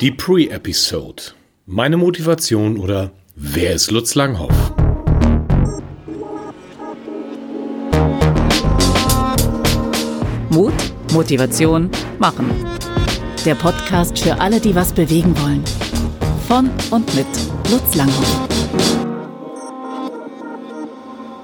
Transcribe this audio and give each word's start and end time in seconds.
Die 0.00 0.10
Pre-Episode. 0.10 1.22
Meine 1.66 1.96
Motivation 1.96 2.76
oder 2.76 3.12
wer 3.36 3.74
ist 3.74 3.90
Lutz 3.90 4.14
Langhoff? 4.14 4.74
Mut, 10.50 10.72
Motivation, 11.12 11.88
machen. 12.18 12.50
Der 13.44 13.54
Podcast 13.54 14.18
für 14.18 14.40
alle, 14.40 14.60
die 14.60 14.74
was 14.74 14.92
bewegen 14.92 15.34
wollen. 15.38 15.64
Von 16.48 16.70
und 16.90 17.14
mit 17.14 17.26
Lutz 17.70 17.94
Langhoff. 17.94 18.48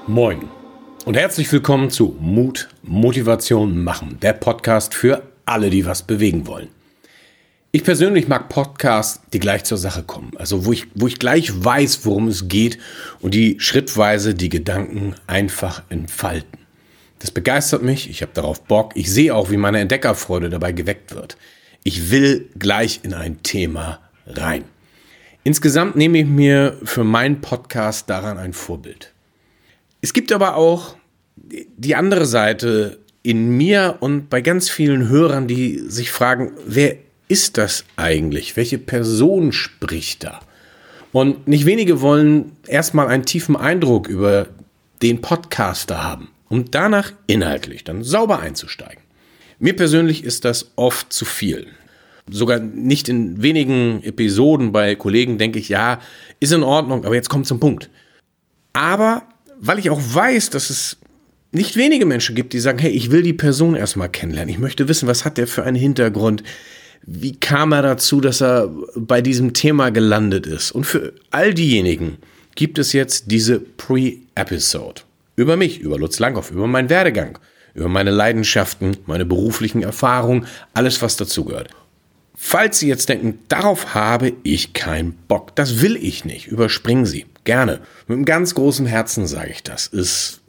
Moin 0.05 0.49
und 1.05 1.15
herzlich 1.15 1.51
willkommen 1.51 1.89
zu 1.89 2.15
Mut, 2.19 2.69
Motivation, 2.83 3.83
machen. 3.83 4.19
Der 4.21 4.33
Podcast 4.33 4.93
für 4.93 5.23
alle, 5.49 5.69
die 5.69 5.85
was 5.85 6.03
bewegen 6.03 6.47
wollen. 6.47 6.69
Ich 7.71 7.83
persönlich 7.83 8.27
mag 8.27 8.49
Podcasts, 8.49 9.21
die 9.31 9.39
gleich 9.39 9.63
zur 9.63 9.77
Sache 9.77 10.01
kommen. 10.01 10.31
Also 10.37 10.65
wo 10.65 10.71
ich, 10.71 10.87
wo 10.95 11.05
ich 11.05 11.19
gleich 11.19 11.51
weiß, 11.53 12.03
worum 12.03 12.27
es 12.27 12.47
geht 12.47 12.79
und 13.19 13.35
die 13.35 13.59
schrittweise 13.59 14.33
die 14.33 14.49
Gedanken 14.49 15.15
einfach 15.27 15.83
entfalten. 15.89 16.59
Das 17.19 17.31
begeistert 17.31 17.83
mich, 17.83 18.09
ich 18.09 18.21
habe 18.21 18.31
darauf 18.33 18.63
Bock, 18.63 18.93
ich 18.95 19.11
sehe 19.11 19.35
auch, 19.35 19.51
wie 19.51 19.57
meine 19.57 19.79
Entdeckerfreude 19.79 20.49
dabei 20.49 20.71
geweckt 20.71 21.13
wird. 21.13 21.37
Ich 21.83 22.09
will 22.09 22.49
gleich 22.57 23.01
in 23.03 23.13
ein 23.13 23.43
Thema 23.43 23.99
rein. 24.25 24.63
Insgesamt 25.43 25.95
nehme 25.95 26.19
ich 26.19 26.25
mir 26.25 26.77
für 26.83 27.03
meinen 27.03 27.41
Podcast 27.41 28.09
daran 28.09 28.37
ein 28.37 28.53
Vorbild. 28.53 29.13
Es 30.01 30.13
gibt 30.13 30.31
aber 30.31 30.55
auch 30.55 30.95
die 31.35 31.95
andere 31.95 32.25
Seite 32.25 32.99
in 33.23 33.57
mir 33.57 33.97
und 33.99 34.29
bei 34.29 34.41
ganz 34.41 34.69
vielen 34.69 35.07
Hörern, 35.09 35.47
die 35.47 35.79
sich 35.87 36.11
fragen, 36.11 36.53
wer 36.65 36.95
ist 37.27 37.57
das 37.57 37.85
eigentlich? 37.95 38.57
Welche 38.57 38.77
Person 38.77 39.51
spricht 39.51 40.23
da? 40.23 40.39
Und 41.11 41.47
nicht 41.47 41.65
wenige 41.65 42.01
wollen 42.01 42.55
erstmal 42.67 43.07
einen 43.07 43.25
tiefen 43.25 43.55
Eindruck 43.55 44.07
über 44.07 44.47
den 45.01 45.21
Podcaster 45.21 46.03
haben, 46.03 46.29
um 46.49 46.69
danach 46.71 47.11
inhaltlich 47.27 47.83
dann 47.83 48.03
sauber 48.03 48.39
einzusteigen. 48.39 49.03
Mir 49.59 49.75
persönlich 49.75 50.23
ist 50.23 50.45
das 50.45 50.71
oft 50.75 51.11
zu 51.11 51.25
viel. 51.25 51.67
Sogar 52.29 52.59
nicht 52.59 53.09
in 53.09 53.41
wenigen 53.41 54.03
Episoden 54.03 54.71
bei 54.71 54.95
Kollegen 54.95 55.37
denke 55.37 55.59
ich, 55.59 55.69
ja, 55.69 55.99
ist 56.39 56.53
in 56.53 56.63
Ordnung, 56.63 57.05
aber 57.05 57.15
jetzt 57.15 57.29
kommt 57.29 57.47
zum 57.47 57.59
Punkt. 57.59 57.89
Aber 58.73 59.23
weil 59.59 59.79
ich 59.79 59.89
auch 59.89 59.99
weiß, 60.01 60.51
dass 60.51 60.69
es 60.69 60.97
nicht 61.51 61.75
wenige 61.75 62.05
Menschen 62.05 62.35
gibt, 62.35 62.53
die 62.53 62.59
sagen, 62.59 62.79
hey, 62.79 62.91
ich 62.91 63.11
will 63.11 63.23
die 63.23 63.33
Person 63.33 63.75
erstmal 63.75 64.09
kennenlernen. 64.09 64.53
Ich 64.53 64.59
möchte 64.59 64.87
wissen, 64.87 65.07
was 65.07 65.25
hat 65.25 65.37
der 65.37 65.47
für 65.47 65.63
einen 65.63 65.75
Hintergrund? 65.75 66.43
wie 67.05 67.35
kam 67.35 67.71
er 67.71 67.81
dazu, 67.81 68.21
dass 68.21 68.41
er 68.41 68.69
bei 68.95 69.21
diesem 69.21 69.53
Thema 69.53 69.89
gelandet 69.89 70.45
ist. 70.45 70.71
Und 70.71 70.85
für 70.85 71.13
all 71.31 71.53
diejenigen 71.53 72.17
gibt 72.55 72.77
es 72.77 72.93
jetzt 72.93 73.31
diese 73.31 73.59
Pre-Episode. 73.59 75.01
Über 75.35 75.55
mich, 75.55 75.79
über 75.79 75.97
Lutz 75.97 76.19
Langhoff, 76.19 76.51
über 76.51 76.67
meinen 76.67 76.89
Werdegang, 76.89 77.39
über 77.73 77.87
meine 77.87 78.11
Leidenschaften, 78.11 78.97
meine 79.05 79.25
beruflichen 79.25 79.81
Erfahrungen, 79.81 80.45
alles, 80.73 81.01
was 81.01 81.15
dazugehört. 81.15 81.69
Falls 82.35 82.79
Sie 82.79 82.87
jetzt 82.87 83.09
denken, 83.09 83.39
darauf 83.47 83.93
habe 83.95 84.33
ich 84.43 84.73
keinen 84.73 85.13
Bock, 85.27 85.55
das 85.55 85.81
will 85.81 85.97
ich 85.97 86.25
nicht, 86.25 86.47
überspringen 86.47 87.05
Sie. 87.05 87.25
Gerne. 87.43 87.79
Mit 88.07 88.17
einem 88.17 88.25
ganz 88.25 88.55
großen 88.55 88.85
Herzen 88.85 89.27
sage 89.27 89.51
ich 89.51 89.63
das. 89.63 89.91
Es 89.91 90.41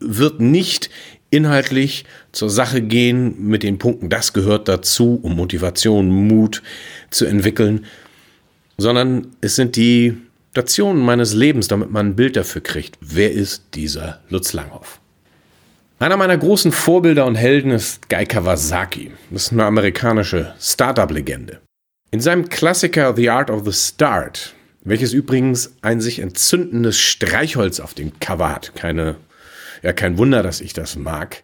wird 0.00 0.40
nicht 0.40 0.90
inhaltlich 1.30 2.04
zur 2.32 2.50
Sache 2.50 2.80
gehen 2.80 3.48
mit 3.48 3.62
den 3.62 3.78
Punkten, 3.78 4.08
das 4.08 4.32
gehört 4.32 4.68
dazu, 4.68 5.18
um 5.22 5.36
Motivation, 5.36 6.08
Mut 6.08 6.62
zu 7.10 7.26
entwickeln, 7.26 7.84
sondern 8.78 9.28
es 9.40 9.56
sind 9.56 9.76
die 9.76 10.16
Stationen 10.52 11.04
meines 11.04 11.34
Lebens, 11.34 11.68
damit 11.68 11.90
man 11.90 12.08
ein 12.08 12.16
Bild 12.16 12.36
dafür 12.36 12.62
kriegt, 12.62 12.96
wer 13.00 13.30
ist 13.30 13.64
dieser 13.74 14.20
Lutz 14.28 14.52
Langhoff. 14.52 15.00
Einer 16.00 16.16
meiner 16.16 16.38
großen 16.38 16.72
Vorbilder 16.72 17.26
und 17.26 17.34
Helden 17.34 17.72
ist 17.72 18.08
Guy 18.08 18.24
Kawasaki. 18.24 19.10
Das 19.30 19.44
ist 19.44 19.52
eine 19.52 19.64
amerikanische 19.64 20.54
Startup-Legende. 20.60 21.60
In 22.10 22.20
seinem 22.20 22.48
Klassiker 22.48 23.14
The 23.14 23.30
Art 23.30 23.50
of 23.50 23.64
the 23.64 23.72
Start, 23.72 24.54
welches 24.84 25.12
übrigens 25.12 25.74
ein 25.82 26.00
sich 26.00 26.20
entzündendes 26.20 26.98
Streichholz 26.98 27.80
auf 27.80 27.94
dem 27.94 28.18
Cover 28.20 28.48
hat, 28.48 28.74
keine 28.76 29.16
ja, 29.82 29.92
kein 29.92 30.18
Wunder, 30.18 30.42
dass 30.42 30.60
ich 30.60 30.72
das 30.72 30.96
mag. 30.96 31.42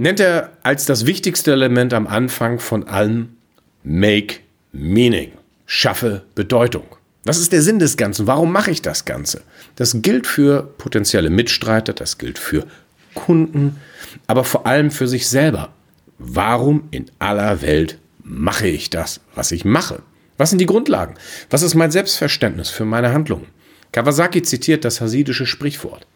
Nennt 0.00 0.20
er 0.20 0.52
als 0.62 0.84
das 0.84 1.06
wichtigste 1.06 1.52
Element 1.52 1.92
am 1.92 2.06
Anfang 2.06 2.58
von 2.58 2.86
allem 2.86 3.36
Make 3.82 4.36
Meaning. 4.72 5.32
Schaffe 5.66 6.22
Bedeutung. 6.34 6.84
Was 7.24 7.38
ist 7.38 7.52
der 7.52 7.62
Sinn 7.62 7.78
des 7.78 7.96
Ganzen? 7.96 8.26
Warum 8.26 8.52
mache 8.52 8.70
ich 8.70 8.80
das 8.80 9.04
Ganze? 9.04 9.42
Das 9.76 10.00
gilt 10.02 10.26
für 10.26 10.62
potenzielle 10.62 11.30
Mitstreiter, 11.30 11.92
das 11.92 12.16
gilt 12.18 12.38
für 12.38 12.66
Kunden, 13.14 13.76
aber 14.26 14.44
vor 14.44 14.66
allem 14.66 14.90
für 14.90 15.08
sich 15.08 15.28
selber. 15.28 15.72
Warum 16.18 16.88
in 16.90 17.10
aller 17.18 17.60
Welt 17.60 17.98
mache 18.22 18.68
ich 18.68 18.90
das, 18.90 19.20
was 19.34 19.52
ich 19.52 19.64
mache? 19.64 20.02
Was 20.36 20.50
sind 20.50 20.60
die 20.60 20.66
Grundlagen? 20.66 21.14
Was 21.50 21.62
ist 21.62 21.74
mein 21.74 21.90
Selbstverständnis 21.90 22.70
für 22.70 22.84
meine 22.84 23.12
Handlungen? 23.12 23.46
Kawasaki 23.92 24.42
zitiert 24.42 24.84
das 24.84 25.00
hasidische 25.00 25.46
Sprichwort. 25.46 26.06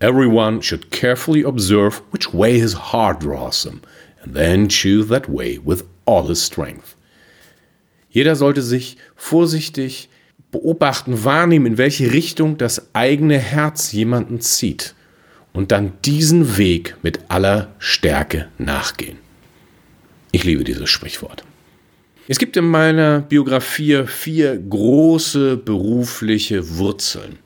Everyone 0.00 0.62
should 0.62 0.90
carefully 0.90 1.42
observe 1.42 2.00
which 2.12 2.32
way 2.32 2.58
his 2.58 2.74
heart 2.74 3.20
draws 3.20 3.64
him, 3.64 3.82
and 4.22 4.34
then 4.34 4.68
choose 4.68 5.08
that 5.08 5.28
way 5.28 5.58
with 5.58 5.84
all 6.04 6.28
his 6.28 6.40
strength. 6.40 6.94
Jeder 8.08 8.36
sollte 8.36 8.62
sich 8.62 8.96
vorsichtig 9.16 10.08
beobachten, 10.52 11.24
wahrnehmen, 11.24 11.66
in 11.66 11.78
welche 11.78 12.12
Richtung 12.12 12.56
das 12.58 12.94
eigene 12.94 13.38
Herz 13.38 13.92
jemanden 13.92 14.40
zieht 14.40 14.94
und 15.52 15.72
dann 15.72 15.92
diesen 16.04 16.56
Weg 16.56 16.96
mit 17.02 17.20
aller 17.28 17.74
Stärke 17.78 18.48
nachgehen. 18.56 19.18
Ich 20.30 20.44
liebe 20.44 20.62
dieses 20.62 20.88
Sprichwort. 20.88 21.42
Es 22.28 22.38
gibt 22.38 22.56
in 22.56 22.66
meiner 22.66 23.20
Biografie 23.20 24.04
vier 24.06 24.56
große 24.58 25.56
berufliche 25.56 26.78
Wurzeln 26.78 27.38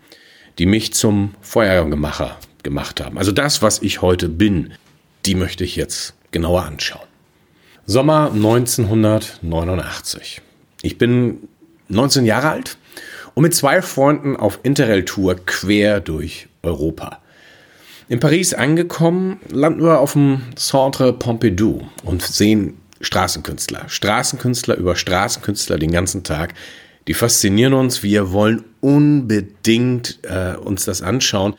die 0.62 0.66
mich 0.66 0.94
zum 0.94 1.34
Feuermacher 1.40 2.38
gemacht 2.62 3.00
haben. 3.00 3.18
Also 3.18 3.32
das, 3.32 3.62
was 3.62 3.82
ich 3.82 4.00
heute 4.00 4.28
bin, 4.28 4.74
die 5.26 5.34
möchte 5.34 5.64
ich 5.64 5.74
jetzt 5.74 6.14
genauer 6.30 6.62
anschauen. 6.62 7.08
Sommer 7.84 8.30
1989. 8.32 10.40
Ich 10.82 10.98
bin 10.98 11.48
19 11.88 12.26
Jahre 12.26 12.50
alt 12.50 12.78
und 13.34 13.42
mit 13.42 13.56
zwei 13.56 13.82
Freunden 13.82 14.36
auf 14.36 14.60
Interrail-Tour 14.62 15.34
quer 15.46 15.98
durch 15.98 16.46
Europa. 16.62 17.18
In 18.08 18.20
Paris 18.20 18.54
angekommen, 18.54 19.40
landen 19.50 19.82
wir 19.82 19.98
auf 19.98 20.12
dem 20.12 20.42
Centre 20.54 21.12
Pompidou 21.12 21.88
und 22.04 22.22
sehen 22.22 22.78
Straßenkünstler. 23.00 23.88
Straßenkünstler 23.88 24.76
über 24.76 24.94
Straßenkünstler 24.94 25.78
den 25.78 25.90
ganzen 25.90 26.22
Tag 26.22 26.54
die 27.08 27.14
faszinieren 27.14 27.74
uns. 27.74 28.02
Wir 28.02 28.32
wollen 28.32 28.64
unbedingt 28.80 30.18
äh, 30.22 30.56
uns 30.56 30.84
das 30.84 31.02
anschauen. 31.02 31.54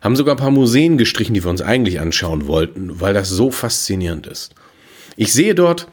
Haben 0.00 0.16
sogar 0.16 0.34
ein 0.34 0.40
paar 0.40 0.50
Museen 0.50 0.98
gestrichen, 0.98 1.34
die 1.34 1.44
wir 1.44 1.50
uns 1.50 1.62
eigentlich 1.62 2.00
anschauen 2.00 2.46
wollten, 2.46 3.00
weil 3.00 3.14
das 3.14 3.28
so 3.28 3.50
faszinierend 3.50 4.26
ist. 4.26 4.54
Ich 5.16 5.32
sehe 5.32 5.54
dort 5.54 5.88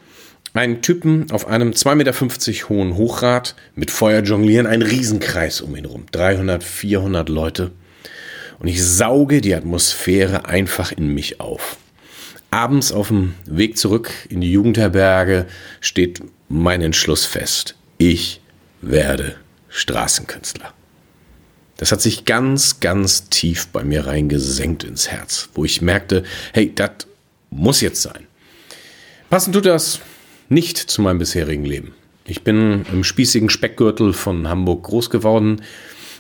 einen 0.54 0.82
Typen 0.82 1.30
auf 1.32 1.48
einem 1.48 1.72
2,50 1.72 1.96
Meter 1.96 2.70
hohen 2.70 2.98
Hochrad 2.98 3.56
mit 3.76 3.92
Feuer 3.92 4.24
jonglieren, 4.24 4.66
einen 4.66 4.82
Riesenkreis 4.82 5.62
um 5.62 5.76
ihn 5.76 5.86
rum. 5.86 6.06
300, 6.12 6.64
400 6.64 7.30
Leute. 7.30 7.72
Und 8.58 8.68
ich 8.68 8.84
sauge 8.84 9.42
die 9.42 9.54
Atmosphäre 9.54 10.46
einfach 10.46 10.92
in 10.92 11.14
mich 11.14 11.40
auf. 11.40 11.78
Abends 12.52 12.92
auf 12.92 13.10
dem 13.10 13.36
Weg 13.46 13.78
zurück 13.78 14.12
in 14.28 14.42
die 14.42 14.52
Jugendherberge 14.52 15.46
steht 15.81 16.22
mein 16.50 16.81
Entschluss 16.81 17.25
fest. 17.25 17.75
Ich 18.00 18.38
werde 18.81 19.36
Straßenkünstler. 19.70 20.74
Das 21.78 21.92
hat 21.92 22.02
sich 22.02 22.26
ganz, 22.26 22.81
ganz 22.81 23.30
tief 23.30 23.68
bei 23.68 23.84
mir 23.84 24.06
reingesenkt 24.06 24.84
ins 24.84 25.10
Herz, 25.10 25.50
wo 25.54 25.64
ich 25.64 25.81
merkte, 25.81 26.24
hey, 26.54 26.74
das 26.76 26.92
muss 27.52 27.81
jetzt 27.81 28.02
sein. 28.02 28.28
Passend 29.30 29.56
tut 29.56 29.66
das 29.66 30.00
nicht 30.50 30.78
zu 30.78 31.02
meinem 31.02 31.20
bisherigen 31.20 31.64
Leben. 31.64 31.94
Ich 32.26 32.44
bin 32.44 32.86
im 32.92 33.04
spießigen 33.04 33.50
Speckgürtel 33.50 34.14
von 34.14 34.50
Hamburg 34.50 34.84
groß 34.84 35.10
geworden, 35.10 35.62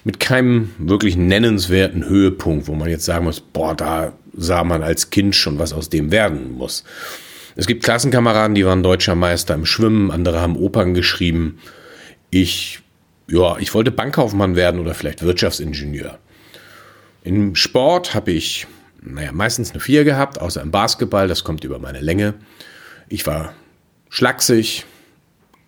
mit 0.05 0.19
keinem 0.19 0.73
wirklich 0.77 1.17
nennenswerten 1.17 2.05
Höhepunkt, 2.05 2.67
wo 2.67 2.75
man 2.75 2.89
jetzt 2.89 3.03
sagen 3.03 3.25
muss, 3.25 3.41
boah, 3.41 3.75
da 3.75 4.13
sah 4.33 4.63
man 4.63 4.81
als 4.81 5.09
Kind 5.09 5.35
schon, 5.35 5.59
was 5.59 5.73
aus 5.73 5.89
dem 5.89 6.09
werden 6.11 6.53
muss. 6.53 6.85
Es 7.57 7.67
gibt 7.67 7.83
Klassenkameraden, 7.83 8.55
die 8.55 8.65
waren 8.65 8.81
deutscher 8.81 9.15
Meister 9.15 9.55
im 9.55 9.65
Schwimmen, 9.65 10.09
andere 10.09 10.39
haben 10.39 10.55
Opern 10.55 10.93
geschrieben 10.93 11.59
ich, 12.29 12.81
ja, 13.27 13.57
ich 13.57 13.73
wollte 13.73 13.91
Bankkaufmann 13.91 14.55
werden 14.55 14.79
oder 14.79 14.93
vielleicht 14.93 15.21
Wirtschaftsingenieur. 15.21 16.19
Im 17.23 17.55
Sport 17.55 18.13
habe 18.13 18.31
ich, 18.31 18.67
naja, 19.01 19.31
meistens 19.31 19.71
eine 19.71 19.79
4 19.79 20.03
gehabt, 20.03 20.39
außer 20.39 20.61
im 20.61 20.71
Basketball, 20.71 21.27
das 21.27 21.43
kommt 21.43 21.63
über 21.63 21.79
meine 21.79 21.99
Länge. 21.99 22.35
Ich 23.07 23.25
war 23.25 23.53
schlaksig, 24.09 24.85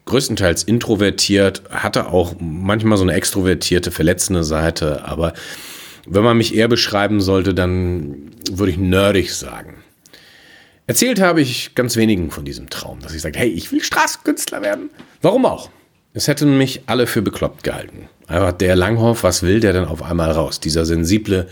größtenteils 0.05 0.63
introvertiert, 0.63 1.63
hatte 1.69 2.07
auch 2.07 2.35
manchmal 2.39 2.97
so 2.97 3.03
eine 3.03 3.13
extrovertierte, 3.13 3.91
verletzende 3.91 4.43
Seite, 4.43 5.05
aber 5.05 5.33
wenn 6.07 6.23
man 6.23 6.37
mich 6.37 6.55
eher 6.55 6.67
beschreiben 6.67 7.21
sollte, 7.21 7.53
dann 7.53 8.31
würde 8.51 8.71
ich 8.71 8.77
nerdig 8.77 9.33
sagen. 9.33 9.83
Erzählt 10.87 11.21
habe 11.21 11.41
ich 11.41 11.75
ganz 11.75 11.95
wenigen 11.95 12.31
von 12.31 12.43
diesem 12.43 12.69
Traum, 12.69 12.99
dass 13.01 13.13
ich 13.13 13.21
sage, 13.21 13.37
hey, 13.37 13.49
ich 13.49 13.71
will 13.71 13.83
Straßenkünstler 13.83 14.61
werden. 14.61 14.89
Warum 15.21 15.45
auch? 15.45 15.69
Es 16.13 16.27
hätten 16.27 16.57
mich 16.57 16.81
alle 16.87 17.07
für 17.07 17.21
bekloppt 17.21 17.63
gehalten. 17.63 18.09
Aber 18.27 18.51
der 18.51 18.75
Langhoff, 18.75 19.23
was 19.23 19.43
will 19.43 19.59
der 19.59 19.73
denn 19.73 19.85
auf 19.85 20.03
einmal 20.03 20.31
raus? 20.31 20.59
Dieser 20.59 20.85
sensible, 20.85 21.47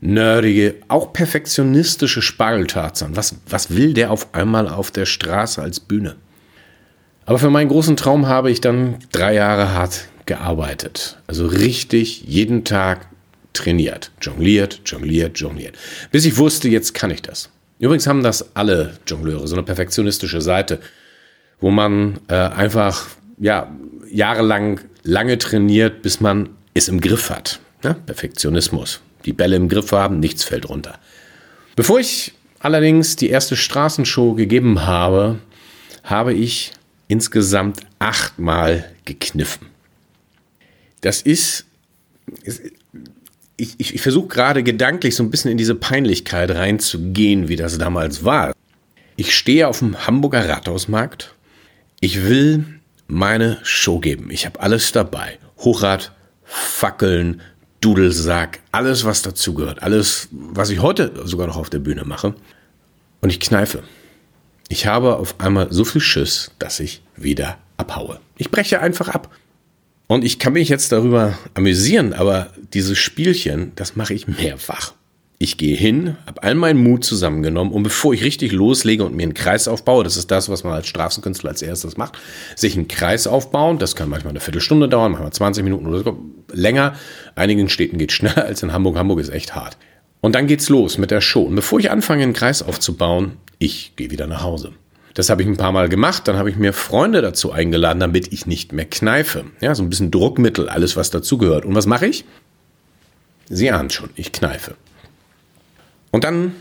nerdige, 0.00 0.74
auch 0.88 1.12
perfektionistische 1.12 2.22
Spargeltarzan. 2.22 3.16
Was, 3.16 3.36
was 3.48 3.74
will 3.74 3.94
der 3.94 4.10
auf 4.10 4.34
einmal 4.34 4.68
auf 4.68 4.90
der 4.90 5.06
Straße 5.06 5.62
als 5.62 5.78
Bühne? 5.78 6.16
Aber 7.26 7.38
für 7.38 7.50
meinen 7.50 7.68
großen 7.68 7.96
Traum 7.96 8.26
habe 8.26 8.50
ich 8.50 8.60
dann 8.60 8.96
drei 9.12 9.34
Jahre 9.34 9.72
hart 9.72 10.08
gearbeitet. 10.26 11.18
Also 11.28 11.46
richtig 11.46 12.22
jeden 12.22 12.64
Tag 12.64 13.06
trainiert. 13.52 14.10
Jongliert, 14.20 14.80
jongliert, 14.86 15.38
jongliert. 15.38 15.76
Bis 16.10 16.24
ich 16.24 16.36
wusste, 16.36 16.68
jetzt 16.68 16.94
kann 16.94 17.10
ich 17.10 17.22
das. 17.22 17.50
Übrigens 17.78 18.06
haben 18.06 18.22
das 18.22 18.56
alle 18.56 18.94
Jongleure, 19.06 19.46
so 19.46 19.54
eine 19.54 19.62
perfektionistische 19.62 20.40
Seite, 20.40 20.80
wo 21.60 21.70
man 21.70 22.18
äh, 22.28 22.34
einfach 22.34 23.06
ja, 23.42 23.70
jahrelang 24.08 24.80
lange 25.02 25.36
trainiert, 25.36 26.00
bis 26.02 26.20
man 26.20 26.50
es 26.74 26.86
im 26.86 27.00
Griff 27.00 27.28
hat. 27.28 27.58
Ja? 27.82 27.94
Perfektionismus. 27.94 29.00
Die 29.24 29.32
Bälle 29.32 29.56
im 29.56 29.68
Griff 29.68 29.90
haben, 29.90 30.20
nichts 30.20 30.44
fällt 30.44 30.68
runter. 30.68 30.98
Bevor 31.74 31.98
ich 31.98 32.34
allerdings 32.60 33.16
die 33.16 33.30
erste 33.30 33.56
Straßenshow 33.56 34.34
gegeben 34.34 34.86
habe, 34.86 35.40
habe 36.04 36.32
ich 36.32 36.72
insgesamt 37.08 37.80
achtmal 37.98 38.88
gekniffen. 39.04 39.66
Das 41.00 41.20
ist, 41.20 41.66
ich, 43.56 43.74
ich, 43.78 43.94
ich 43.94 44.02
versuche 44.02 44.28
gerade 44.28 44.62
gedanklich 44.62 45.16
so 45.16 45.24
ein 45.24 45.30
bisschen 45.30 45.50
in 45.50 45.58
diese 45.58 45.74
Peinlichkeit 45.74 46.52
reinzugehen, 46.52 47.48
wie 47.48 47.56
das 47.56 47.76
damals 47.76 48.24
war. 48.24 48.54
Ich 49.16 49.34
stehe 49.34 49.66
auf 49.66 49.80
dem 49.80 50.06
Hamburger 50.06 50.48
Rathausmarkt. 50.48 51.34
Ich 52.00 52.28
will 52.28 52.80
meine 53.06 53.58
Show 53.62 53.98
geben. 53.98 54.30
Ich 54.30 54.46
habe 54.46 54.60
alles 54.60 54.92
dabei. 54.92 55.38
Hochrad, 55.58 56.12
Fackeln, 56.44 57.40
Dudelsack, 57.80 58.60
alles, 58.70 59.04
was 59.04 59.22
dazugehört. 59.22 59.82
Alles, 59.82 60.28
was 60.30 60.70
ich 60.70 60.80
heute 60.80 61.12
sogar 61.24 61.46
noch 61.46 61.56
auf 61.56 61.70
der 61.70 61.80
Bühne 61.80 62.04
mache. 62.04 62.34
Und 63.20 63.30
ich 63.30 63.40
kneife. 63.40 63.82
Ich 64.68 64.86
habe 64.86 65.16
auf 65.16 65.38
einmal 65.40 65.72
so 65.72 65.84
viel 65.84 66.00
Schiss, 66.00 66.52
dass 66.58 66.80
ich 66.80 67.02
wieder 67.16 67.58
abhaue. 67.76 68.20
Ich 68.36 68.50
breche 68.50 68.80
einfach 68.80 69.08
ab. 69.08 69.30
Und 70.06 70.24
ich 70.24 70.38
kann 70.38 70.54
mich 70.54 70.68
jetzt 70.68 70.92
darüber 70.92 71.38
amüsieren, 71.54 72.12
aber 72.12 72.52
dieses 72.72 72.98
Spielchen, 72.98 73.72
das 73.76 73.96
mache 73.96 74.14
ich 74.14 74.28
mehrfach. 74.28 74.94
Ich 75.42 75.56
gehe 75.56 75.76
hin, 75.76 76.16
habe 76.24 76.40
all 76.44 76.54
meinen 76.54 76.80
Mut 76.80 77.04
zusammengenommen 77.04 77.72
und 77.72 77.82
bevor 77.82 78.14
ich 78.14 78.22
richtig 78.22 78.52
loslege 78.52 79.04
und 79.04 79.16
mir 79.16 79.24
einen 79.24 79.34
Kreis 79.34 79.66
aufbaue, 79.66 80.04
das 80.04 80.16
ist 80.16 80.30
das, 80.30 80.48
was 80.48 80.62
man 80.62 80.72
als 80.72 80.86
Straßenkünstler 80.86 81.50
als 81.50 81.62
erstes 81.62 81.96
macht, 81.96 82.16
sich 82.54 82.76
einen 82.76 82.86
Kreis 82.86 83.26
aufbauen, 83.26 83.80
das 83.80 83.96
kann 83.96 84.08
manchmal 84.08 84.30
eine 84.30 84.38
Viertelstunde 84.38 84.88
dauern, 84.88 85.10
manchmal 85.10 85.32
20 85.32 85.64
Minuten 85.64 85.88
oder 85.88 85.98
sogar 85.98 86.14
länger. 86.52 86.94
Einigen 87.34 87.68
Städten 87.68 87.98
geht 87.98 88.12
schneller 88.12 88.44
als 88.44 88.62
in 88.62 88.72
Hamburg. 88.72 88.96
Hamburg 88.96 89.18
ist 89.18 89.30
echt 89.30 89.56
hart. 89.56 89.78
Und 90.20 90.36
dann 90.36 90.46
geht's 90.46 90.68
los 90.68 90.96
mit 90.96 91.10
der 91.10 91.20
Show. 91.20 91.42
Und 91.42 91.56
bevor 91.56 91.80
ich 91.80 91.90
anfange, 91.90 92.22
einen 92.22 92.34
Kreis 92.34 92.62
aufzubauen, 92.62 93.32
ich 93.58 93.96
gehe 93.96 94.12
wieder 94.12 94.28
nach 94.28 94.44
Hause. 94.44 94.70
Das 95.14 95.28
habe 95.28 95.42
ich 95.42 95.48
ein 95.48 95.56
paar 95.56 95.72
Mal 95.72 95.88
gemacht. 95.88 96.28
Dann 96.28 96.36
habe 96.36 96.50
ich 96.50 96.56
mir 96.56 96.72
Freunde 96.72 97.20
dazu 97.20 97.50
eingeladen, 97.50 97.98
damit 97.98 98.32
ich 98.32 98.46
nicht 98.46 98.72
mehr 98.72 98.84
kneife. 98.84 99.46
Ja, 99.60 99.74
so 99.74 99.82
ein 99.82 99.90
bisschen 99.90 100.12
Druckmittel, 100.12 100.68
alles 100.68 100.94
was 100.96 101.10
dazugehört. 101.10 101.64
Und 101.64 101.74
was 101.74 101.86
mache 101.86 102.06
ich? 102.06 102.24
Sie 103.48 103.72
ahnen 103.72 103.90
schon, 103.90 104.10
ich 104.14 104.30
kneife. 104.30 104.76
Und 106.12 106.24
dann 106.24 106.54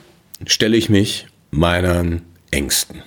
stelle 0.47 0.75
ich 0.75 0.89
mich 0.89 1.27
meinen 1.51 2.23
Ängsten. 2.49 3.03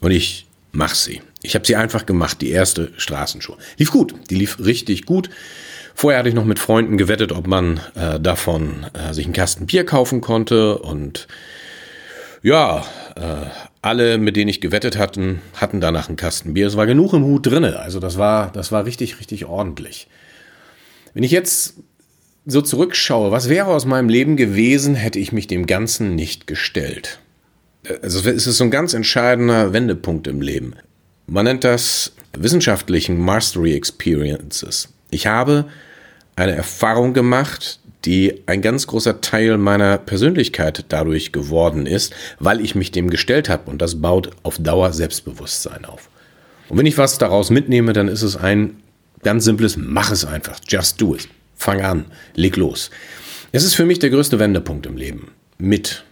Und 0.00 0.12
ich 0.12 0.46
mache 0.72 0.96
sie. 0.96 1.20
Ich 1.42 1.54
habe 1.54 1.66
sie 1.66 1.76
einfach 1.76 2.06
gemacht, 2.06 2.40
die 2.40 2.50
erste 2.50 2.92
Straßenshow. 2.96 3.58
Lief 3.76 3.90
gut, 3.90 4.14
die 4.30 4.36
lief 4.36 4.58
richtig 4.60 5.04
gut. 5.04 5.28
Vorher 5.94 6.18
hatte 6.18 6.28
ich 6.28 6.34
noch 6.34 6.44
mit 6.44 6.58
Freunden 6.58 6.96
gewettet, 6.96 7.32
ob 7.32 7.46
man 7.46 7.80
äh, 7.94 8.18
davon 8.18 8.86
äh, 8.94 9.12
sich 9.12 9.26
einen 9.26 9.34
Kasten 9.34 9.66
Bier 9.66 9.84
kaufen 9.84 10.20
konnte. 10.20 10.78
Und 10.78 11.28
ja, 12.42 12.84
äh, 13.16 13.46
alle, 13.82 14.18
mit 14.18 14.36
denen 14.36 14.48
ich 14.48 14.60
gewettet 14.60 14.96
hatten, 14.96 15.40
hatten 15.54 15.80
danach 15.80 16.08
einen 16.08 16.16
Kasten 16.16 16.54
Bier. 16.54 16.66
Es 16.66 16.76
war 16.76 16.86
genug 16.86 17.12
im 17.12 17.24
Hut 17.24 17.46
drinne. 17.46 17.78
Also 17.78 18.00
das 18.00 18.16
war, 18.16 18.50
das 18.52 18.72
war 18.72 18.84
richtig, 18.84 19.20
richtig 19.20 19.44
ordentlich. 19.44 20.08
Wenn 21.14 21.22
ich 21.22 21.30
jetzt 21.30 21.74
so 22.46 22.60
zurückschaue, 22.60 23.30
was 23.30 23.48
wäre 23.48 23.68
aus 23.68 23.86
meinem 23.86 24.08
Leben 24.08 24.36
gewesen, 24.36 24.94
hätte 24.94 25.18
ich 25.18 25.32
mich 25.32 25.46
dem 25.46 25.66
Ganzen 25.66 26.14
nicht 26.14 26.46
gestellt. 26.46 27.20
Also 28.02 28.28
es 28.28 28.46
ist 28.46 28.58
so 28.58 28.64
ein 28.64 28.70
ganz 28.70 28.94
entscheidender 28.94 29.72
Wendepunkt 29.72 30.26
im 30.26 30.40
Leben. 30.40 30.74
Man 31.26 31.44
nennt 31.44 31.64
das 31.64 32.12
wissenschaftlichen 32.36 33.18
Mastery 33.18 33.74
Experiences. 33.74 34.88
Ich 35.10 35.26
habe 35.26 35.66
eine 36.36 36.54
Erfahrung 36.54 37.14
gemacht, 37.14 37.78
die 38.04 38.42
ein 38.46 38.60
ganz 38.60 38.86
großer 38.86 39.20
Teil 39.20 39.56
meiner 39.56 39.96
Persönlichkeit 39.96 40.84
dadurch 40.88 41.32
geworden 41.32 41.86
ist, 41.86 42.12
weil 42.38 42.60
ich 42.60 42.74
mich 42.74 42.90
dem 42.90 43.08
gestellt 43.08 43.48
habe 43.48 43.70
und 43.70 43.80
das 43.80 44.00
baut 44.00 44.30
auf 44.42 44.58
Dauer 44.58 44.92
Selbstbewusstsein 44.92 45.84
auf. 45.86 46.10
Und 46.68 46.78
wenn 46.78 46.86
ich 46.86 46.98
was 46.98 47.18
daraus 47.18 47.50
mitnehme, 47.50 47.92
dann 47.92 48.08
ist 48.08 48.22
es 48.22 48.36
ein 48.36 48.76
ganz 49.22 49.44
simples, 49.44 49.76
mach 49.78 50.10
es 50.10 50.24
einfach, 50.26 50.58
just 50.68 51.00
do 51.00 51.14
it. 51.14 51.28
Fang 51.56 51.80
an, 51.80 52.06
leg 52.34 52.56
los. 52.56 52.90
Es 53.52 53.64
ist 53.64 53.74
für 53.74 53.86
mich 53.86 53.98
der 53.98 54.10
größte 54.10 54.38
Wendepunkt 54.38 54.86
im 54.86 54.96
Leben. 54.96 55.32
Mit, 55.58 56.04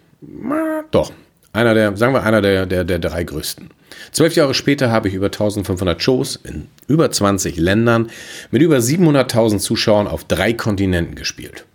doch, 0.90 1.12
einer 1.52 1.74
der, 1.74 1.96
sagen 1.96 2.14
wir, 2.14 2.22
einer 2.22 2.40
der, 2.40 2.66
der, 2.66 2.84
der 2.84 2.98
drei 2.98 3.24
größten. 3.24 3.70
Zwölf 4.12 4.34
Jahre 4.34 4.54
später 4.54 4.90
habe 4.90 5.08
ich 5.08 5.14
über 5.14 5.26
1500 5.26 6.02
Shows 6.02 6.36
in 6.44 6.68
über 6.86 7.10
20 7.10 7.56
Ländern 7.56 8.10
mit 8.50 8.62
über 8.62 8.78
700.000 8.78 9.58
Zuschauern 9.58 10.06
auf 10.06 10.24
drei 10.24 10.52
Kontinenten 10.52 11.14
gespielt. 11.14 11.66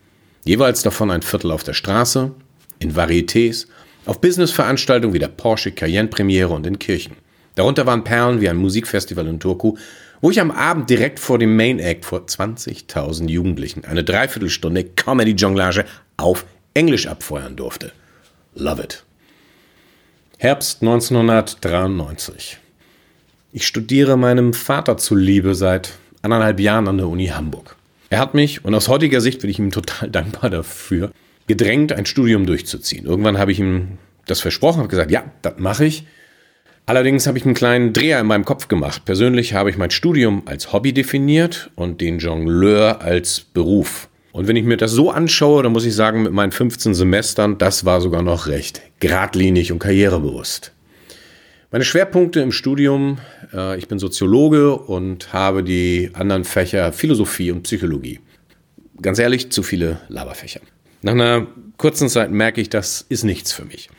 Jeweils 0.46 0.82
davon 0.82 1.12
ein 1.12 1.22
Viertel 1.22 1.52
auf 1.52 1.64
der 1.64 1.74
Straße, 1.74 2.32
in 2.80 2.96
Varietés, 2.96 3.68
auf 4.06 4.22
Businessveranstaltungen 4.22 5.14
wie 5.14 5.20
der 5.20 5.28
Porsche 5.28 5.72
Cayenne 5.72 6.08
Premiere 6.08 6.54
und 6.54 6.66
in 6.66 6.80
Kirchen. 6.80 7.18
Darunter 7.56 7.86
waren 7.86 8.04
Perlen 8.04 8.40
wie 8.40 8.50
ein 8.50 8.58
Musikfestival 8.58 9.28
in 9.28 9.40
Turku, 9.40 9.76
wo 10.22 10.32
ich 10.32 10.40
am 10.40 10.52
Abend 10.52 10.90
direkt 10.90 11.20
vor 11.20 11.40
dem 11.40 11.56
Main 11.56 11.80
Act 11.80 12.06
vor 12.06 12.26
20.000 12.26 13.30
Jugendlichen 13.30 13.86
eine 13.86 14.04
Dreiviertelstunde 14.04 14.84
Comedy-Jonglage 14.84 15.86
auf 16.18 16.46
Englisch 16.74 17.08
abfeuern 17.08 17.56
durfte. 17.56 17.92
Love 18.56 18.84
it. 18.84 19.04
Herbst 20.38 20.82
1993. 20.82 22.58
Ich 23.52 23.66
studiere 23.66 24.18
meinem 24.18 24.54
Vater 24.54 24.98
zuliebe 24.98 25.56
seit 25.56 25.94
anderthalb 26.22 26.60
Jahren 26.60 26.88
an 26.88 26.98
der 26.98 27.08
Uni 27.08 27.28
Hamburg. 27.28 27.76
Er 28.10 28.20
hat 28.20 28.34
mich, 28.34 28.64
und 28.64 28.74
aus 28.76 28.88
heutiger 28.88 29.22
Sicht 29.22 29.42
bin 29.42 29.50
ich 29.50 29.60
ihm 29.60 29.72
total 29.72 30.10
dankbar 30.10 30.50
dafür, 30.50 31.12
gedrängt, 31.48 31.94
ein 31.94 32.06
Studium 32.06 32.46
durchzuziehen. 32.46 33.06
Irgendwann 33.06 33.38
habe 33.38 33.52
ich 33.52 33.60
ihm 33.60 33.98
das 34.26 34.42
versprochen, 34.42 34.80
habe 34.80 34.90
gesagt, 34.90 35.12
ja, 35.12 35.24
das 35.42 35.56
mache 35.58 35.86
ich. 35.86 36.06
Allerdings 36.88 37.28
habe 37.28 37.38
ich 37.38 37.44
einen 37.44 37.54
kleinen 37.54 37.92
Dreher 37.92 38.22
in 38.22 38.28
meinem 38.28 38.46
Kopf 38.46 38.70
gemacht. 38.70 39.04
Persönlich 39.04 39.54
habe 39.54 39.70
ich 39.70 39.78
mein 39.78 39.92
Studium 39.92 40.44
als 40.46 40.72
Hobby 40.72 40.94
definiert 40.94 41.70
und 41.76 42.00
den 42.00 42.20
Jongleur 42.20 43.02
als 43.02 43.42
Beruf. 43.42 44.08
Und 44.32 44.48
wenn 44.48 44.56
ich 44.56 44.64
mir 44.64 44.78
das 44.78 44.92
so 44.94 45.12
anschaue, 45.12 45.64
dann 45.64 45.74
muss 45.74 45.84
ich 45.84 45.94
sagen, 45.94 46.24
mit 46.24 46.32
meinen 46.32 46.54
15 46.54 46.94
Semestern, 46.94 47.58
das 47.58 47.84
war 47.84 48.00
sogar 48.00 48.22
noch 48.22 48.48
recht 48.48 48.82
geradlinig 49.02 49.74
und 49.74 49.80
karrierebewusst. 49.80 50.72
Meine 51.72 51.84
Schwerpunkte 51.84 52.40
im 52.40 52.54
Studium, 52.54 53.18
äh, 53.54 53.78
ich 53.78 53.90
bin 53.90 54.00
Soziologe 54.00 54.78
und 54.78 55.34
habe 55.34 55.66
die 55.66 56.12
anderen 56.14 56.46
Fächer 56.46 56.94
Philosophie 56.94 57.52
und 57.52 57.64
Psychologie. 57.64 58.22
Ganz 59.02 59.20
ehrlich, 59.20 59.52
zu 59.52 59.62
viele 59.62 60.00
Laberfächer. 60.08 60.62
Nach 61.02 61.12
einer 61.12 61.48
kurzen 61.76 62.08
Zeit 62.08 62.32
merke 62.32 62.62
ich, 62.62 62.70
das 62.70 63.06
ist 63.10 63.26
nichts 63.26 63.52
für 63.52 63.66
mich. 63.66 63.90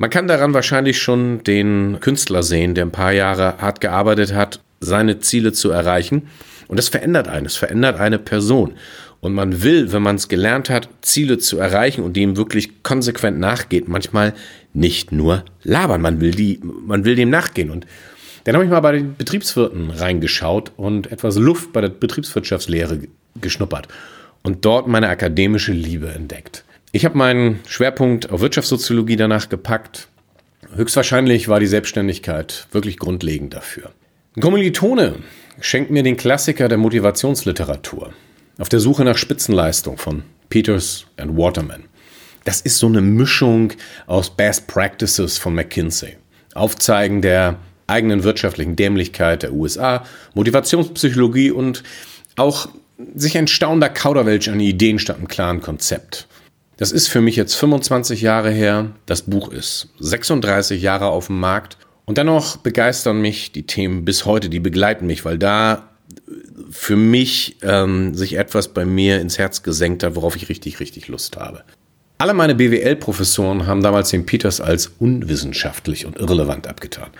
Man 0.00 0.08
kann 0.08 0.28
daran 0.28 0.54
wahrscheinlich 0.54 0.98
schon 0.98 1.44
den 1.44 1.98
Künstler 2.00 2.42
sehen, 2.42 2.74
der 2.74 2.86
ein 2.86 2.90
paar 2.90 3.12
Jahre 3.12 3.58
hart 3.58 3.82
gearbeitet 3.82 4.32
hat, 4.32 4.60
seine 4.80 5.18
Ziele 5.18 5.52
zu 5.52 5.68
erreichen. 5.68 6.28
Und 6.68 6.78
das 6.78 6.88
verändert 6.88 7.28
eines, 7.28 7.56
verändert 7.56 8.00
eine 8.00 8.18
Person. 8.18 8.72
Und 9.20 9.34
man 9.34 9.62
will, 9.62 9.92
wenn 9.92 10.00
man 10.00 10.16
es 10.16 10.28
gelernt 10.28 10.70
hat, 10.70 10.88
Ziele 11.02 11.36
zu 11.36 11.58
erreichen 11.58 12.02
und 12.02 12.16
dem 12.16 12.38
wirklich 12.38 12.82
konsequent 12.82 13.38
nachgeht, 13.38 13.88
manchmal 13.88 14.32
nicht 14.72 15.12
nur 15.12 15.44
labern. 15.64 16.00
Man 16.00 16.22
will 16.22 16.30
die, 16.30 16.60
man 16.62 17.04
will 17.04 17.14
dem 17.14 17.28
nachgehen. 17.28 17.68
Und 17.68 17.86
dann 18.44 18.54
habe 18.54 18.64
ich 18.64 18.70
mal 18.70 18.80
bei 18.80 18.92
den 18.92 19.16
Betriebswirten 19.16 19.90
reingeschaut 19.90 20.72
und 20.78 21.12
etwas 21.12 21.36
Luft 21.36 21.74
bei 21.74 21.82
der 21.82 21.90
Betriebswirtschaftslehre 21.90 23.00
geschnuppert 23.38 23.86
und 24.42 24.64
dort 24.64 24.88
meine 24.88 25.10
akademische 25.10 25.72
Liebe 25.72 26.08
entdeckt. 26.08 26.64
Ich 26.92 27.04
habe 27.04 27.16
meinen 27.16 27.60
Schwerpunkt 27.66 28.30
auf 28.30 28.40
Wirtschaftssoziologie 28.40 29.16
danach 29.16 29.48
gepackt 29.48 30.08
höchstwahrscheinlich 30.74 31.48
war 31.48 31.60
die 31.60 31.66
Selbstständigkeit 31.66 32.66
wirklich 32.72 32.98
grundlegend 32.98 33.54
dafür. 33.54 33.90
Kommilitone 34.40 35.16
schenkt 35.60 35.90
mir 35.90 36.02
den 36.02 36.16
Klassiker 36.16 36.68
der 36.68 36.78
Motivationsliteratur. 36.78 38.12
Auf 38.58 38.68
der 38.68 38.80
Suche 38.80 39.04
nach 39.04 39.16
Spitzenleistung 39.16 39.96
von 39.96 40.22
Peters 40.48 41.06
and 41.16 41.36
Waterman. 41.36 41.84
Das 42.44 42.60
ist 42.60 42.78
so 42.78 42.86
eine 42.86 43.00
Mischung 43.00 43.72
aus 44.06 44.30
Best 44.30 44.66
Practices 44.66 45.38
von 45.38 45.54
McKinsey. 45.54 46.16
Aufzeigen 46.54 47.22
der 47.22 47.56
eigenen 47.86 48.22
wirtschaftlichen 48.22 48.76
Dämlichkeit 48.76 49.42
der 49.42 49.52
USA, 49.52 50.04
Motivationspsychologie 50.34 51.50
und 51.50 51.82
auch 52.36 52.68
sich 53.14 53.36
ein 53.36 53.46
staunender 53.46 53.88
Kauderwelsch 53.88 54.48
an 54.48 54.60
Ideen 54.60 54.98
statt 54.98 55.16
einem 55.16 55.28
klaren 55.28 55.60
Konzept. 55.60 56.28
Das 56.80 56.92
ist 56.92 57.08
für 57.08 57.20
mich 57.20 57.36
jetzt 57.36 57.56
25 57.56 58.22
Jahre 58.22 58.50
her. 58.50 58.92
Das 59.04 59.20
Buch 59.20 59.52
ist 59.52 59.90
36 59.98 60.80
Jahre 60.80 61.08
auf 61.08 61.26
dem 61.26 61.38
Markt. 61.38 61.76
Und 62.06 62.16
dennoch 62.16 62.56
begeistern 62.56 63.20
mich 63.20 63.52
die 63.52 63.66
Themen 63.66 64.06
bis 64.06 64.24
heute, 64.24 64.48
die 64.48 64.60
begleiten 64.60 65.06
mich, 65.06 65.26
weil 65.26 65.36
da 65.36 65.90
für 66.70 66.96
mich 66.96 67.58
ähm, 67.60 68.14
sich 68.14 68.38
etwas 68.38 68.68
bei 68.68 68.86
mir 68.86 69.20
ins 69.20 69.36
Herz 69.36 69.62
gesenkt 69.62 70.02
hat, 70.02 70.16
worauf 70.16 70.36
ich 70.36 70.48
richtig, 70.48 70.80
richtig 70.80 71.08
Lust 71.08 71.36
habe. 71.36 71.64
Alle 72.16 72.32
meine 72.32 72.54
BWL-Professoren 72.54 73.66
haben 73.66 73.82
damals 73.82 74.08
den 74.08 74.24
Peters 74.24 74.62
als 74.62 74.90
unwissenschaftlich 74.98 76.06
und 76.06 76.16
irrelevant 76.16 76.66
abgetan. 76.66 77.10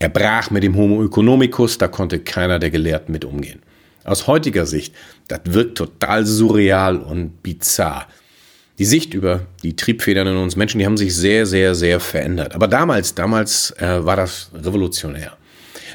Er 0.00 0.10
brach 0.10 0.50
mit 0.50 0.64
dem 0.64 0.76
Homo 0.76 1.02
economicus, 1.02 1.78
da 1.78 1.88
konnte 1.88 2.18
keiner 2.18 2.58
der 2.58 2.70
Gelehrten 2.70 3.12
mit 3.12 3.24
umgehen. 3.24 3.62
Aus 4.04 4.26
heutiger 4.26 4.66
Sicht, 4.66 4.94
das 5.28 5.40
wirkt 5.44 5.78
total 5.78 6.26
surreal 6.26 6.98
und 6.98 7.42
bizarr. 7.42 8.06
Die 8.82 8.86
Sicht 8.86 9.14
über 9.14 9.42
die 9.62 9.76
Triebfedern 9.76 10.26
in 10.26 10.36
uns 10.36 10.56
Menschen, 10.56 10.80
die 10.80 10.86
haben 10.86 10.96
sich 10.96 11.14
sehr, 11.14 11.46
sehr, 11.46 11.76
sehr 11.76 12.00
verändert. 12.00 12.56
Aber 12.56 12.66
damals, 12.66 13.14
damals 13.14 13.70
äh, 13.78 14.04
war 14.04 14.16
das 14.16 14.50
revolutionär. 14.52 15.36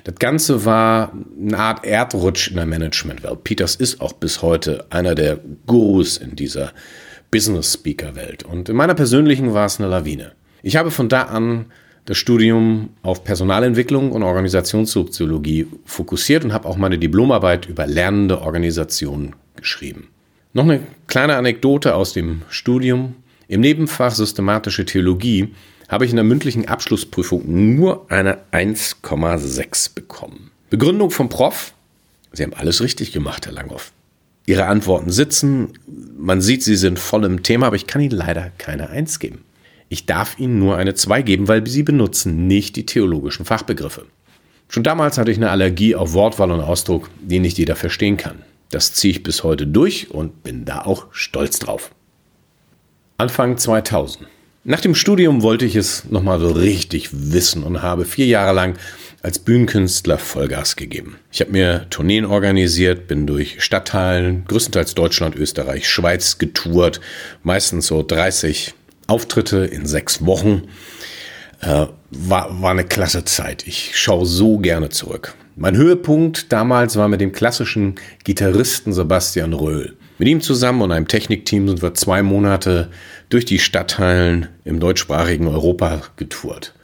Das 0.05 0.15
Ganze 0.15 0.63
war 0.63 1.11
eine 1.37 1.57
Art 1.57 1.85
Erdrutsch 1.85 2.47
in 2.47 2.55
der 2.55 2.65
Managementwelt. 2.65 3.43
Peters 3.43 3.75
ist 3.75 3.99
auch 3.99 4.13
bis 4.13 4.41
heute 4.41 4.85
einer 4.89 5.15
der 5.15 5.37
Gurus 5.65 6.15
in 6.15 6.37
dieser 6.37 6.71
Business-Speaker-Welt. 7.29 8.43
Und 8.43 8.69
in 8.69 8.77
meiner 8.77 8.95
persönlichen 8.95 9.53
war 9.53 9.65
es 9.65 9.81
eine 9.81 9.89
Lawine. 9.89 10.31
Ich 10.63 10.77
habe 10.77 10.89
von 10.89 11.09
da 11.09 11.23
an 11.23 11.65
das 12.05 12.17
Studium 12.17 12.91
auf 13.01 13.25
Personalentwicklung 13.25 14.13
und 14.13 14.23
Organisationssoziologie 14.23 15.67
fokussiert 15.83 16.45
und 16.45 16.53
habe 16.53 16.69
auch 16.69 16.77
meine 16.77 16.97
Diplomarbeit 16.97 17.65
über 17.65 17.85
lernende 17.85 18.39
Organisationen 18.41 19.35
geschrieben. 19.57 20.07
Noch 20.57 20.63
eine 20.63 20.81
kleine 21.05 21.35
Anekdote 21.35 21.93
aus 21.93 22.13
dem 22.13 22.41
Studium. 22.49 23.13
Im 23.47 23.61
Nebenfach 23.61 24.09
Systematische 24.09 24.85
Theologie 24.85 25.53
habe 25.87 26.03
ich 26.03 26.09
in 26.09 26.15
der 26.15 26.23
mündlichen 26.23 26.67
Abschlussprüfung 26.67 27.43
nur 27.75 28.09
eine 28.09 28.39
1,6 28.51 29.93
bekommen. 29.93 30.49
Begründung 30.71 31.11
vom 31.11 31.29
Prof. 31.29 31.75
Sie 32.33 32.41
haben 32.41 32.55
alles 32.55 32.81
richtig 32.81 33.11
gemacht, 33.11 33.45
Herr 33.45 33.53
Langhoff. 33.53 33.91
Ihre 34.47 34.65
Antworten 34.65 35.11
sitzen, 35.11 35.73
man 36.17 36.41
sieht, 36.41 36.63
Sie 36.63 36.75
sind 36.75 36.97
voll 36.97 37.23
im 37.25 37.43
Thema, 37.43 37.67
aber 37.67 37.75
ich 37.75 37.85
kann 37.85 38.01
Ihnen 38.01 38.17
leider 38.17 38.49
keine 38.57 38.89
1 38.89 39.19
geben. 39.19 39.43
Ich 39.89 40.07
darf 40.07 40.39
Ihnen 40.39 40.57
nur 40.57 40.75
eine 40.77 40.95
2 40.95 41.21
geben, 41.21 41.47
weil 41.47 41.67
Sie 41.67 41.83
benutzen 41.83 42.47
nicht 42.47 42.75
die 42.77 42.87
theologischen 42.87 43.45
Fachbegriffe. 43.45 44.07
Schon 44.69 44.81
damals 44.81 45.19
hatte 45.19 45.29
ich 45.29 45.37
eine 45.37 45.51
Allergie 45.51 45.93
auf 45.93 46.13
Wortwahl 46.13 46.49
und 46.49 46.61
Ausdruck, 46.61 47.11
die 47.21 47.37
nicht 47.37 47.59
jeder 47.59 47.75
verstehen 47.75 48.17
kann. 48.17 48.41
Das 48.71 48.93
ziehe 48.93 49.11
ich 49.11 49.23
bis 49.23 49.43
heute 49.43 49.65
durch 49.65 50.11
und 50.11 50.43
bin 50.43 50.65
da 50.65 50.81
auch 50.81 51.07
stolz 51.11 51.59
drauf. 51.59 51.91
Anfang 53.17 53.57
2000. 53.57 54.27
Nach 54.63 54.81
dem 54.81 54.95
Studium 54.95 55.43
wollte 55.43 55.65
ich 55.65 55.77
es 55.77 56.03
nochmal 56.09 56.41
so 56.41 56.49
richtig 56.49 57.09
wissen 57.13 57.63
und 57.63 57.81
habe 57.81 58.03
vier 58.03 58.25
Jahre 58.25 58.53
lang 58.53 58.77
als 59.21 59.39
Bühnenkünstler 59.39 60.17
Vollgas 60.17 60.75
gegeben. 60.75 61.17
Ich 61.31 61.39
habe 61.39 61.51
mir 61.51 61.89
Tourneen 61.89 62.25
organisiert, 62.25 63.07
bin 63.07 63.25
durch 63.25 63.63
Stadtteilen, 63.63 64.43
größtenteils 64.45 64.93
Deutschland, 64.93 65.35
Österreich, 65.35 65.87
Schweiz 65.89 66.37
getourt, 66.37 66.99
meistens 67.43 67.87
so 67.87 68.03
30 68.03 68.73
Auftritte 69.07 69.59
in 69.59 69.85
sechs 69.85 70.25
Wochen. 70.25 70.63
Äh, 71.61 71.87
war, 72.11 72.61
war 72.61 72.71
eine 72.71 72.83
klasse 72.83 73.25
Zeit. 73.25 73.65
Ich 73.65 73.97
schaue 73.97 74.25
so 74.25 74.57
gerne 74.57 74.89
zurück. 74.89 75.33
Mein 75.59 75.75
Höhepunkt 75.75 76.53
damals 76.53 76.97
war 76.97 77.07
mit 77.07 77.19
dem 77.19 77.31
klassischen 77.31 77.95
Gitarristen 78.23 78.93
Sebastian 78.93 79.53
Röhl. 79.53 79.97
Mit 80.19 80.27
ihm 80.27 80.39
zusammen 80.39 80.83
und 80.83 80.91
einem 80.91 81.07
Technikteam 81.07 81.67
sind 81.67 81.81
wir 81.81 81.95
zwei 81.95 82.21
Monate 82.21 82.89
durch 83.29 83.43
die 83.43 83.57
Stadtteilen 83.57 84.49
im 84.65 84.79
deutschsprachigen 84.79 85.47
Europa 85.47 86.03
getourt. 86.15 86.75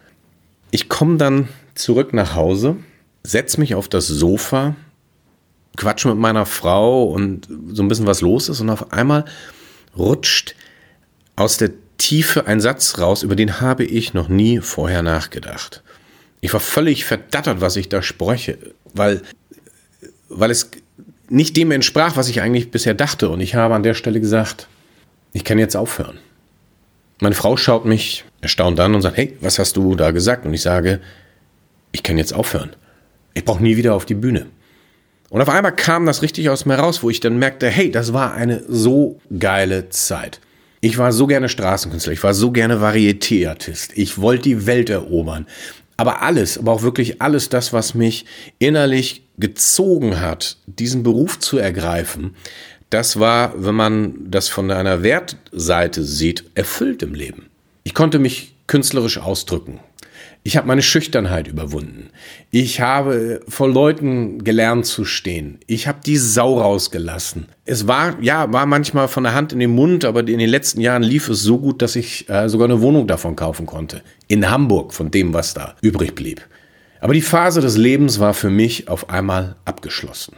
Ich 0.72 0.90
komme 0.90 1.18
dann 1.18 1.50
zurück 1.76 2.14
nach 2.14 2.34
Hause, 2.34 2.78
setze 3.22 3.60
mich 3.60 3.76
auf 3.76 3.90
das 3.90 4.08
Sofa, 4.08 4.76
quatsche 5.78 6.08
mit 6.08 6.18
meiner 6.18 6.48
Frau 6.48 7.04
und 7.04 7.48
so 7.74 7.84
ein 7.84 7.88
bisschen 7.88 8.08
was 8.08 8.22
los 8.22 8.50
ist 8.50 8.60
und 8.60 8.72
auf 8.72 8.92
einmal 8.92 9.26
rutscht 9.96 10.56
aus 11.36 11.58
der 11.58 11.74
Tiefe 12.00 12.48
ein 12.48 12.60
Satz 12.60 12.98
raus, 12.98 13.22
über 13.22 13.36
den 13.36 13.62
habe 13.62 13.84
ich 13.84 14.16
noch 14.16 14.30
nie 14.30 14.62
vorher 14.62 15.04
nachgedacht. 15.04 15.83
Ich 16.44 16.52
war 16.52 16.60
völlig 16.60 17.06
verdattert, 17.06 17.62
was 17.62 17.78
ich 17.78 17.88
da 17.88 18.02
spreche, 18.02 18.58
weil, 18.94 19.22
weil 20.28 20.52
es 20.52 20.72
nicht 21.30 21.56
dem 21.56 21.72
entsprach, 21.72 22.18
was 22.18 22.28
ich 22.28 22.42
eigentlich 22.42 22.70
bisher 22.70 22.94
dachte. 22.94 23.30
Und 23.30 23.40
ich 23.40 23.56
habe 23.56 23.74
an 23.74 23.82
der 23.82 23.94
Stelle 23.94 24.20
gesagt, 24.20 24.68
ich 25.32 25.46
kann 25.46 25.58
jetzt 25.58 25.78
aufhören. 25.78 26.20
Meine 27.22 27.34
Frau 27.34 27.56
schaut 27.56 27.86
mich 27.86 28.26
erstaunt 28.42 28.78
an 28.82 28.94
und 28.94 29.02
sagt, 29.02 29.16
hey, 29.16 29.38
was 29.40 29.58
hast 29.58 29.78
du 29.78 29.96
da 29.96 30.12
gesagt? 30.12 30.46
Und 30.46 30.54
ich 30.54 30.62
sage, 30.62 31.00
ich 31.94 32.04
kann 32.04 32.18
jetzt 32.18 32.34
aufhören. 32.34 32.76
Ich 33.34 33.46
brauche 33.46 33.64
nie 33.64 33.78
wieder 33.78 33.94
auf 33.96 34.06
die 34.06 34.14
Bühne. 34.14 34.48
Und 35.30 35.42
auf 35.42 35.48
einmal 35.48 35.74
kam 35.74 36.06
das 36.06 36.24
richtig 36.24 36.50
aus 36.50 36.66
mir 36.66 36.76
raus, 36.76 37.04
wo 37.04 37.10
ich 37.10 37.22
dann 37.22 37.40
merkte, 37.40 37.70
hey, 37.70 37.90
das 37.90 38.12
war 38.12 38.34
eine 38.34 38.66
so 38.68 39.22
geile 39.40 39.88
Zeit. 39.88 40.42
Ich 40.82 40.98
war 40.98 41.14
so 41.14 41.26
gerne 41.26 41.48
Straßenkünstler, 41.48 42.12
ich 42.12 42.24
war 42.24 42.34
so 42.34 42.52
gerne 42.52 42.82
Varieté-Artist. 42.82 43.94
Ich 43.96 44.20
wollte 44.20 44.44
die 44.44 44.66
Welt 44.66 44.90
erobern. 44.90 45.48
Aber 45.98 46.22
alles, 46.22 46.58
aber 46.58 46.72
auch 46.72 46.82
wirklich 46.82 47.22
alles 47.22 47.50
das, 47.50 47.74
was 47.74 47.94
mich 47.94 48.26
innerlich 48.60 49.24
gezogen 49.38 50.20
hat, 50.20 50.58
diesen 50.66 51.04
Beruf 51.04 51.40
zu 51.40 51.58
ergreifen, 51.58 52.36
das 52.90 53.20
war, 53.20 53.54
wenn 53.56 53.76
man 53.76 54.30
das 54.30 54.50
von 54.50 54.70
einer 54.70 55.02
Wertseite 55.02 56.04
sieht, 56.04 56.46
erfüllt 56.56 57.02
im 57.02 57.16
Leben. 57.16 57.50
Ich 57.84 57.94
konnte 57.94 58.20
mich 58.20 58.56
künstlerisch 58.68 59.18
ausdrücken. 59.18 59.80
Ich 60.44 60.58
habe 60.58 60.68
meine 60.68 60.82
Schüchternheit 60.82 61.48
überwunden. 61.48 62.10
Ich 62.56 62.82
habe 62.82 63.42
vor 63.48 63.68
Leuten 63.68 64.44
gelernt 64.44 64.86
zu 64.86 65.06
stehen. 65.06 65.58
Ich 65.66 65.88
habe 65.88 66.02
die 66.06 66.18
Sau 66.18 66.60
rausgelassen. 66.60 67.48
Es 67.66 67.88
war, 67.88 68.22
ja, 68.22 68.54
war 68.54 68.68
manchmal 68.68 69.08
von 69.08 69.24
der 69.24 69.34
Hand 69.34 69.54
in 69.54 69.60
den 69.60 69.72
Mund, 69.72 70.06
aber 70.06 70.20
in 70.20 70.38
den 70.38 70.50
letzten 70.52 70.80
Jahren 70.80 71.02
lief 71.02 71.30
es 71.30 71.42
so 71.42 71.58
gut, 71.58 71.82
dass 71.82 71.96
ich 71.96 72.30
äh, 72.30 72.48
sogar 72.50 72.70
eine 72.70 72.80
Wohnung 72.80 73.08
davon 73.08 73.36
kaufen 73.36 73.66
konnte. 73.66 74.04
In 74.28 74.52
Hamburg, 74.52 74.94
von 74.94 75.10
dem, 75.10 75.34
was 75.34 75.56
da 75.56 75.74
übrig 75.82 76.14
blieb. 76.14 76.48
Aber 77.02 77.16
die 77.16 77.24
Phase 77.24 77.60
des 77.60 77.76
Lebens 77.76 78.20
war 78.20 78.36
für 78.36 78.52
mich 78.52 78.88
auf 78.88 79.10
einmal 79.10 79.56
abgeschlossen. 79.66 80.36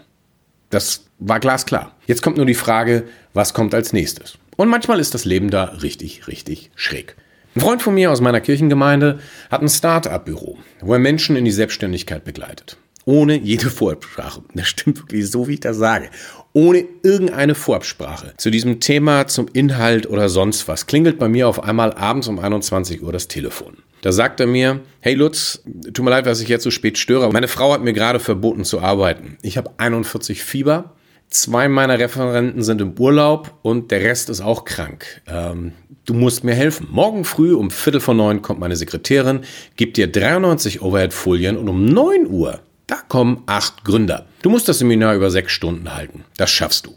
Das 0.69 1.07
war 1.19 1.41
glasklar. 1.41 1.97
Jetzt 2.07 2.21
kommt 2.21 2.37
nur 2.37 2.45
die 2.45 2.53
Frage, 2.53 3.03
was 3.33 3.53
kommt 3.53 3.75
als 3.75 3.91
nächstes? 3.91 4.37
Und 4.55 4.69
manchmal 4.69 5.01
ist 5.01 5.13
das 5.13 5.25
Leben 5.25 5.49
da 5.49 5.65
richtig, 5.65 6.29
richtig 6.29 6.71
schräg. 6.75 7.17
Ein 7.55 7.61
Freund 7.61 7.81
von 7.81 7.93
mir 7.93 8.11
aus 8.11 8.19
meiner 8.19 8.41
Kirchengemeinde 8.41 9.19
hat 9.49 9.61
ein 9.61 9.69
Start-up-Büro, 9.69 10.57
wo 10.81 10.91
er 10.91 10.99
Menschen 10.99 11.37
in 11.37 11.45
die 11.45 11.51
Selbstständigkeit 11.51 12.25
begleitet. 12.25 12.75
Ohne 13.05 13.37
jede 13.37 13.69
Vorabsprache. 13.69 14.41
Das 14.53 14.67
stimmt 14.67 14.99
wirklich 14.99 15.31
so, 15.31 15.47
wie 15.47 15.53
ich 15.53 15.59
das 15.61 15.77
sage. 15.77 16.09
Ohne 16.51 16.83
irgendeine 17.01 17.55
Vorabsprache. 17.55 18.33
Zu 18.35 18.49
diesem 18.49 18.81
Thema, 18.81 19.27
zum 19.27 19.47
Inhalt 19.53 20.09
oder 20.09 20.27
sonst 20.27 20.67
was 20.67 20.85
klingelt 20.85 21.17
bei 21.17 21.29
mir 21.29 21.47
auf 21.47 21.63
einmal 21.63 21.93
abends 21.93 22.27
um 22.27 22.39
21 22.39 23.01
Uhr 23.01 23.13
das 23.13 23.29
Telefon. 23.29 23.77
Da 24.01 24.11
sagt 24.11 24.41
er 24.41 24.47
mir, 24.47 24.81
hey 24.99 25.13
Lutz, 25.13 25.63
tut 25.93 26.03
mir 26.03 26.11
leid, 26.11 26.25
dass 26.25 26.41
ich 26.41 26.49
jetzt 26.49 26.63
so 26.63 26.71
spät 26.71 26.97
störe. 26.97 27.31
Meine 27.31 27.47
Frau 27.47 27.71
hat 27.71 27.81
mir 27.81 27.93
gerade 27.93 28.19
verboten 28.19 28.65
zu 28.65 28.81
arbeiten. 28.81 29.37
Ich 29.41 29.55
habe 29.55 29.71
41 29.77 30.43
Fieber. 30.43 30.91
Zwei 31.29 31.67
meiner 31.67 31.99
Referenten 31.99 32.63
sind 32.63 32.81
im 32.81 32.97
Urlaub 32.97 33.53
und 33.61 33.91
der 33.91 34.01
Rest 34.01 34.29
ist 34.29 34.41
auch 34.41 34.63
krank. 34.63 35.21
Ähm, 35.27 35.73
du 36.05 36.13
musst 36.13 36.43
mir 36.43 36.53
helfen. 36.53 36.87
Morgen 36.91 37.25
früh 37.25 37.53
um 37.53 37.71
Viertel 37.71 37.99
vor 37.99 38.13
neun 38.13 38.41
kommt 38.41 38.59
meine 38.59 38.75
Sekretärin, 38.75 39.41
gibt 39.75 39.97
dir 39.97 40.11
93 40.11 40.81
Overhead-Folien 40.81 41.57
und 41.57 41.67
um 41.67 41.85
neun 41.85 42.27
Uhr, 42.27 42.61
da 42.87 42.95
kommen 43.07 43.43
acht 43.47 43.83
Gründer. 43.83 44.25
Du 44.43 44.49
musst 44.49 44.69
das 44.69 44.79
Seminar 44.79 45.15
über 45.15 45.29
sechs 45.31 45.51
Stunden 45.51 45.93
halten. 45.93 46.23
Das 46.37 46.51
schaffst 46.51 46.85
du. 46.85 46.95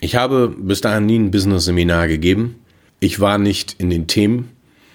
Ich 0.00 0.16
habe 0.16 0.48
bis 0.56 0.80
dahin 0.80 1.06
nie 1.06 1.18
ein 1.18 1.30
Business-Seminar 1.30 2.08
gegeben. 2.08 2.60
Ich 3.00 3.20
war 3.20 3.38
nicht 3.38 3.76
in 3.78 3.90
den 3.90 4.06
Themen. 4.06 4.50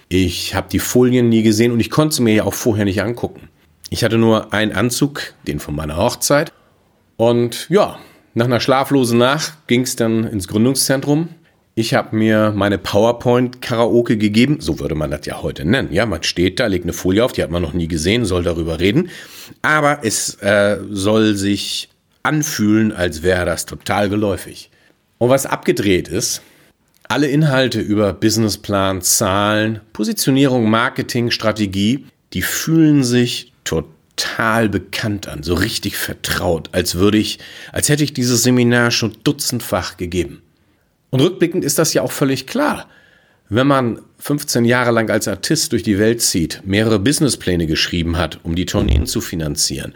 Ich 0.08 0.54
habe 0.56 0.68
die 0.72 0.80
Folien 0.80 1.30
nie 1.30 1.44
gesehen 1.44 1.72
und 1.72 1.80
ich 1.80 1.90
konnte 1.90 2.16
sie 2.16 2.22
mir 2.22 2.34
ja 2.36 2.44
auch 2.44 2.54
vorher 2.54 2.86
nicht 2.86 3.02
angucken. 3.02 3.50
Ich 3.90 4.04
hatte 4.04 4.18
nur 4.18 4.54
einen 4.54 4.72
Anzug, 4.72 5.34
den 5.48 5.60
von 5.60 5.75
meiner 5.75 5.98
Hochzeit. 5.98 6.54
Und 7.18 7.68
ja, 7.70 7.98
nach 8.36 8.46
einer 8.46 8.60
schlaflosen 8.60 9.18
Nacht 9.18 9.54
ging 9.68 9.82
es 9.82 9.96
dann 9.96 10.25
ins 10.25 10.50
Gründungszentrum. 10.50 11.30
Ich 11.74 11.94
habe 11.94 12.15
mir 12.15 12.51
meine 12.54 12.77
PowerPoint-Karaoke 12.77 14.18
gegeben, 14.18 14.58
so 14.60 14.80
würde 14.80 14.94
man 14.94 15.10
das 15.10 15.25
ja 15.25 15.42
heute 15.42 15.63
nennen. 15.65 15.92
Ja, 15.94 16.06
man 16.06 16.22
steht 16.24 16.60
da, 16.60 16.68
legt 16.68 16.84
eine 16.84 16.94
Folie 16.94 17.24
auf, 17.24 17.32
die 17.32 17.44
hat 17.44 17.50
man 17.50 17.62
noch 17.62 17.74
nie 17.74 17.88
gesehen, 17.88 18.25
soll 18.25 18.44
darüber 18.44 18.80
reden. 18.80 19.10
Aber 19.62 20.00
es 20.04 20.36
äh, 20.42 20.77
soll 20.89 21.36
sich 21.36 21.89
anfühlen, 22.24 22.92
als 22.92 23.24
wäre 23.24 23.46
das 23.46 23.65
total 23.65 24.10
geläufig. 24.10 24.70
Und 25.18 25.30
was 25.30 25.46
abgedreht 25.46 26.10
ist, 26.10 26.42
alle 27.08 27.27
Inhalte 27.27 27.80
über 27.80 28.12
Businessplan, 28.12 29.01
Zahlen, 29.01 29.80
Positionierung, 29.94 30.70
Marketing, 30.70 31.32
Strategie, 31.32 32.06
die 32.34 32.42
fühlen 32.42 33.06
sich 33.06 33.54
total 33.63 33.95
bekannt 34.72 35.27
an, 35.27 35.43
so 35.43 35.53
richtig 35.53 35.98
vertraut, 35.98 36.69
als 36.72 36.95
würde 36.95 37.17
ich, 37.17 37.39
als 37.72 37.89
hätte 37.89 38.03
ich 38.03 38.13
dieses 38.13 38.43
Seminar 38.43 38.91
schon 38.91 39.15
dutzendfach 39.24 39.98
gegeben. 39.98 40.41
Und 41.10 41.22
rückblickend 41.22 41.63
ist 41.63 41.79
das 41.79 41.93
ja 41.93 42.01
auch 42.01 42.12
völlig 42.12 42.48
klar. 42.48 42.89
Wenn 43.48 43.67
man 43.67 44.00
15 44.17 44.65
Jahre 44.65 44.89
lang 44.91 45.12
als 45.12 45.27
Artist 45.27 45.72
durch 45.72 45.84
die 45.84 46.00
Welt 46.00 46.22
zieht, 46.22 46.62
mehrere 46.65 46.98
Businesspläne 46.98 47.67
geschrieben 47.67 48.17
hat, 48.17 48.39
um 48.43 48.55
die 48.55 48.65
Tourneen 48.65 49.05
zu 49.05 49.22
finanzieren, 49.22 49.93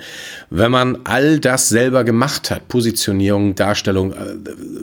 wenn 0.52 0.70
man 0.70 1.00
all 1.06 1.40
das 1.40 1.68
selber 1.68 2.04
gemacht 2.04 2.52
hat, 2.52 2.68
Positionierung, 2.68 3.56
Darstellung, 3.56 4.14
äh, 4.14 4.36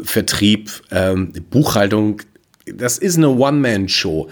Vertrieb, 0.02 0.71
ähm, 0.90 1.33
Buchhaltung, 1.49 2.23
das 2.66 2.99
ist 2.99 3.16
eine 3.16 3.28
One-Man-Show. 3.28 4.28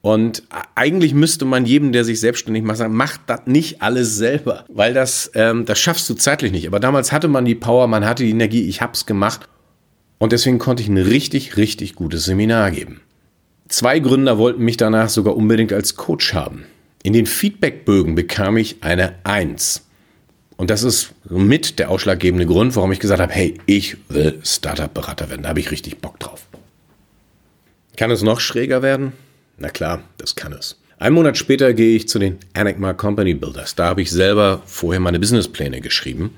Und 0.00 0.44
eigentlich 0.76 1.12
müsste 1.12 1.44
man 1.44 1.66
jedem, 1.66 1.92
der 1.92 2.04
sich 2.04 2.20
selbstständig 2.20 2.62
macht, 2.62 2.78
sagen, 2.78 2.94
mach 2.94 3.18
das 3.26 3.42
nicht 3.46 3.82
alles 3.82 4.16
selber, 4.16 4.64
weil 4.68 4.94
das, 4.94 5.30
ähm, 5.34 5.64
das 5.64 5.78
schaffst 5.78 6.08
du 6.08 6.14
zeitlich 6.14 6.52
nicht. 6.52 6.66
Aber 6.68 6.78
damals 6.78 7.10
hatte 7.10 7.28
man 7.28 7.44
die 7.44 7.56
Power, 7.56 7.88
man 7.88 8.06
hatte 8.06 8.22
die 8.22 8.30
Energie, 8.30 8.68
ich 8.68 8.80
hab's 8.80 9.06
gemacht. 9.06 9.48
Und 10.18 10.32
deswegen 10.32 10.58
konnte 10.58 10.82
ich 10.82 10.88
ein 10.88 10.98
richtig, 10.98 11.56
richtig 11.56 11.94
gutes 11.94 12.24
Seminar 12.24 12.70
geben. 12.70 13.00
Zwei 13.68 13.98
Gründer 13.98 14.38
wollten 14.38 14.64
mich 14.64 14.76
danach 14.76 15.08
sogar 15.08 15.36
unbedingt 15.36 15.72
als 15.72 15.96
Coach 15.96 16.32
haben. 16.32 16.64
In 17.02 17.12
den 17.12 17.26
Feedbackbögen 17.26 18.14
bekam 18.14 18.56
ich 18.56 18.82
eine 18.82 19.14
Eins. 19.24 19.84
Und 20.56 20.70
das 20.70 20.82
ist 20.82 21.12
mit 21.28 21.78
der 21.78 21.90
ausschlaggebende 21.90 22.46
Grund, 22.46 22.74
warum 22.74 22.90
ich 22.90 22.98
gesagt 22.98 23.20
habe, 23.20 23.32
hey, 23.32 23.54
ich 23.66 23.96
will 24.08 24.40
Startup-Berater 24.42 25.30
werden. 25.30 25.42
Da 25.42 25.50
habe 25.50 25.60
ich 25.60 25.70
richtig 25.70 25.98
Bock 25.98 26.18
drauf. 26.18 26.46
Kann 27.96 28.10
es 28.10 28.22
noch 28.22 28.40
schräger 28.40 28.82
werden? 28.82 29.12
Na 29.58 29.68
klar, 29.68 30.02
das 30.18 30.34
kann 30.34 30.52
es. 30.52 30.76
Ein 31.00 31.12
Monat 31.12 31.36
später 31.36 31.74
gehe 31.74 31.94
ich 31.96 32.08
zu 32.08 32.18
den 32.18 32.38
Enigma 32.54 32.92
Company 32.92 33.34
Builders. 33.34 33.76
Da 33.76 33.86
habe 33.86 34.02
ich 34.02 34.10
selber 34.10 34.62
vorher 34.66 35.00
meine 35.00 35.20
Businesspläne 35.20 35.80
geschrieben. 35.80 36.34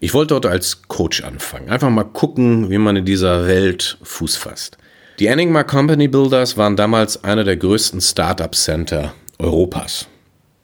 Ich 0.00 0.14
wollte 0.14 0.34
dort 0.34 0.46
als 0.46 0.82
Coach 0.88 1.22
anfangen. 1.24 1.68
Einfach 1.68 1.90
mal 1.90 2.04
gucken, 2.04 2.70
wie 2.70 2.78
man 2.78 2.96
in 2.96 3.04
dieser 3.04 3.46
Welt 3.46 3.98
Fuß 4.02 4.36
fasst. 4.36 4.78
Die 5.18 5.26
Enigma 5.26 5.62
Company 5.62 6.08
Builders 6.08 6.56
waren 6.56 6.76
damals 6.76 7.22
einer 7.22 7.44
der 7.44 7.56
größten 7.56 8.00
Startup 8.00 8.54
Center 8.54 9.12
Europas. 9.38 10.06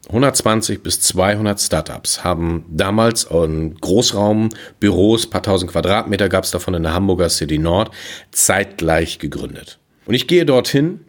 120 0.08 0.82
bis 0.82 1.00
200 1.00 1.60
Startups 1.60 2.24
haben 2.24 2.64
damals 2.68 3.24
in 3.24 3.74
Großraum, 3.74 4.50
Büros, 4.78 5.26
paar 5.26 5.42
tausend 5.42 5.70
Quadratmeter 5.70 6.28
gab 6.28 6.44
es 6.44 6.50
davon 6.50 6.74
in 6.74 6.82
der 6.82 6.94
Hamburger 6.94 7.28
City 7.30 7.58
Nord, 7.58 7.90
zeitgleich 8.30 9.18
gegründet. 9.18 9.78
Und 10.06 10.14
ich 10.14 10.26
gehe 10.26 10.46
dorthin, 10.46 11.00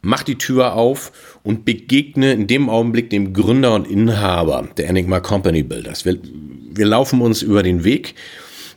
mache 0.00 0.24
die 0.24 0.38
Tür 0.38 0.74
auf 0.74 1.12
und 1.42 1.64
begegne 1.64 2.32
in 2.32 2.46
dem 2.46 2.68
Augenblick 2.68 3.10
dem 3.10 3.32
Gründer 3.32 3.74
und 3.74 3.86
Inhaber 3.86 4.68
der 4.76 4.88
Enigma 4.88 5.20
Company 5.20 5.62
Builders. 5.62 6.04
Wir, 6.04 6.18
wir 6.74 6.86
laufen 6.86 7.20
uns 7.20 7.42
über 7.42 7.62
den 7.62 7.84
Weg. 7.84 8.14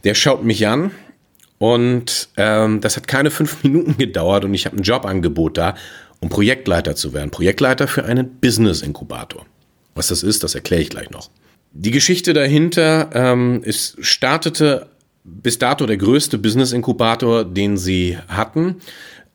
Der 0.03 0.15
schaut 0.15 0.43
mich 0.43 0.67
an, 0.67 0.91
und 1.61 2.29
ähm, 2.37 2.81
das 2.81 2.97
hat 2.97 3.07
keine 3.07 3.29
fünf 3.29 3.63
Minuten 3.63 3.95
gedauert 3.95 4.45
und 4.45 4.53
ich 4.55 4.65
habe 4.65 4.77
ein 4.77 4.81
Jobangebot 4.81 5.59
da, 5.59 5.75
um 6.19 6.29
Projektleiter 6.29 6.95
zu 6.95 7.13
werden. 7.13 7.29
Projektleiter 7.29 7.87
für 7.87 8.03
einen 8.03 8.39
Business-Inkubator. 8.39 9.45
Was 9.93 10.07
das 10.07 10.23
ist, 10.23 10.43
das 10.43 10.55
erkläre 10.55 10.81
ich 10.81 10.89
gleich 10.89 11.11
noch. 11.11 11.29
Die 11.73 11.91
Geschichte 11.91 12.33
dahinter 12.33 13.11
ähm, 13.13 13.61
ist, 13.63 14.03
startete 14.03 14.87
bis 15.23 15.59
dato 15.59 15.85
der 15.85 15.97
größte 15.97 16.39
Business-Inkubator, 16.39 17.45
den 17.45 17.77
sie 17.77 18.17
hatten. 18.27 18.77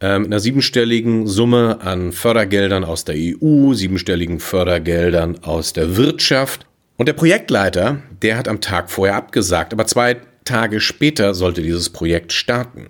Ähm, 0.01 0.23
mit 0.23 0.33
einer 0.33 0.41
siebenstelligen 0.41 1.27
Summe 1.27 1.81
an 1.81 2.13
Fördergeldern 2.13 2.85
aus 2.85 3.05
der 3.05 3.15
EU, 3.17 3.73
siebenstelligen 3.73 4.41
Fördergeldern 4.41 5.43
aus 5.43 5.73
der 5.73 5.97
Wirtschaft. 5.97 6.67
Und 6.99 7.07
der 7.07 7.15
Projektleiter, 7.15 8.03
der 8.23 8.37
hat 8.37 8.49
am 8.49 8.61
Tag 8.61 8.91
vorher 8.91 9.17
abgesagt, 9.17 9.73
aber 9.73 9.87
zwei 9.87 10.21
Tage 10.45 10.81
später 10.81 11.35
sollte 11.35 11.63
dieses 11.63 11.91
Projekt 11.91 12.33
starten. 12.33 12.89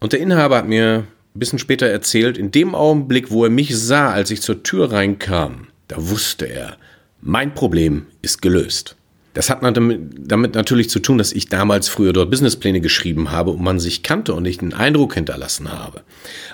Und 0.00 0.12
der 0.12 0.20
Inhaber 0.20 0.56
hat 0.56 0.68
mir 0.68 1.06
ein 1.34 1.38
bisschen 1.38 1.58
später 1.58 1.86
erzählt, 1.86 2.38
in 2.38 2.50
dem 2.50 2.74
Augenblick, 2.74 3.30
wo 3.30 3.44
er 3.44 3.50
mich 3.50 3.76
sah, 3.76 4.10
als 4.10 4.30
ich 4.30 4.40
zur 4.40 4.62
Tür 4.62 4.92
reinkam, 4.92 5.68
da 5.88 5.96
wusste 5.98 6.46
er, 6.46 6.76
mein 7.20 7.54
Problem 7.54 8.06
ist 8.22 8.40
gelöst. 8.40 8.96
Das 9.32 9.48
hat 9.48 9.60
damit 9.62 10.54
natürlich 10.54 10.90
zu 10.90 10.98
tun, 10.98 11.18
dass 11.18 11.32
ich 11.32 11.48
damals 11.48 11.88
früher 11.88 12.12
dort 12.12 12.30
Businesspläne 12.30 12.80
geschrieben 12.80 13.30
habe 13.30 13.52
und 13.52 13.62
man 13.62 13.78
sich 13.78 14.02
kannte 14.02 14.34
und 14.34 14.44
ich 14.44 14.60
einen 14.60 14.72
Eindruck 14.72 15.14
hinterlassen 15.14 15.72
habe. 15.72 16.02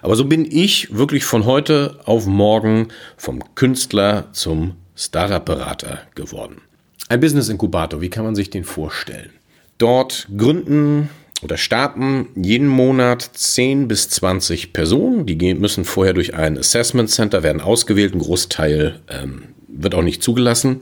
Aber 0.03 0.15
so 0.15 0.27
bin 0.27 0.47
ich 0.51 0.95
wirklich 0.95 1.25
von 1.25 1.47
heute 1.47 1.99
auf 2.05 2.27
morgen 2.27 2.89
vom 3.17 3.43
Künstler 3.55 4.29
zum 4.33 4.75
Startup-Berater 4.95 6.01
geworden. 6.15 6.61
Ein 7.09 7.21
Business-Inkubator, 7.21 8.01
wie 8.01 8.11
kann 8.11 8.25
man 8.25 8.35
sich 8.35 8.51
den 8.51 8.65
vorstellen? 8.65 9.31
Dort 9.79 10.29
gründen 10.37 11.09
oder 11.43 11.57
starten 11.57 12.29
jeden 12.35 12.67
Monat 12.67 13.23
10 13.23 13.89
bis 13.89 14.09
20 14.09 14.73
Personen. 14.73 15.27
Die 15.27 15.55
müssen 15.55 15.85
vorher 15.85 16.15
durch 16.15 16.35
ein 16.35 16.59
Assessment 16.59 17.11
Center, 17.11 17.43
werden 17.43 17.61
ausgewählt. 17.61 18.15
Ein 18.15 18.21
Großteil 18.21 19.01
ähm, 19.09 19.43
wird 19.69 19.95
auch 19.95 20.03
nicht 20.03 20.23
zugelassen. 20.23 20.81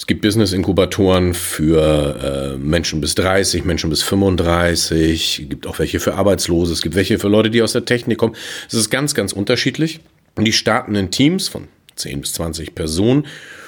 Es 0.00 0.06
gibt 0.06 0.22
Business-Inkubatoren 0.22 1.34
für 1.34 2.54
äh, 2.54 2.56
Menschen 2.56 3.02
bis 3.02 3.14
30, 3.16 3.66
Menschen 3.66 3.90
bis 3.90 4.02
35. 4.02 5.40
Es 5.42 5.48
gibt 5.50 5.66
auch 5.66 5.78
welche 5.78 6.00
für 6.00 6.14
Arbeitslose. 6.14 6.72
Es 6.72 6.80
gibt 6.80 6.94
welche 6.94 7.18
für 7.18 7.28
Leute, 7.28 7.50
die 7.50 7.60
aus 7.60 7.74
der 7.74 7.84
Technik 7.84 8.16
kommen. 8.16 8.34
Es 8.66 8.72
ist 8.72 8.88
ganz, 8.88 9.14
ganz 9.14 9.34
unterschiedlich. 9.34 10.00
Und 10.36 10.46
die 10.46 10.54
starten 10.54 10.94
in 10.94 11.10
Teams 11.10 11.48
von 11.48 11.68
10 11.96 12.22
bis 12.22 12.32
20 12.32 12.74
Personen 12.74 13.26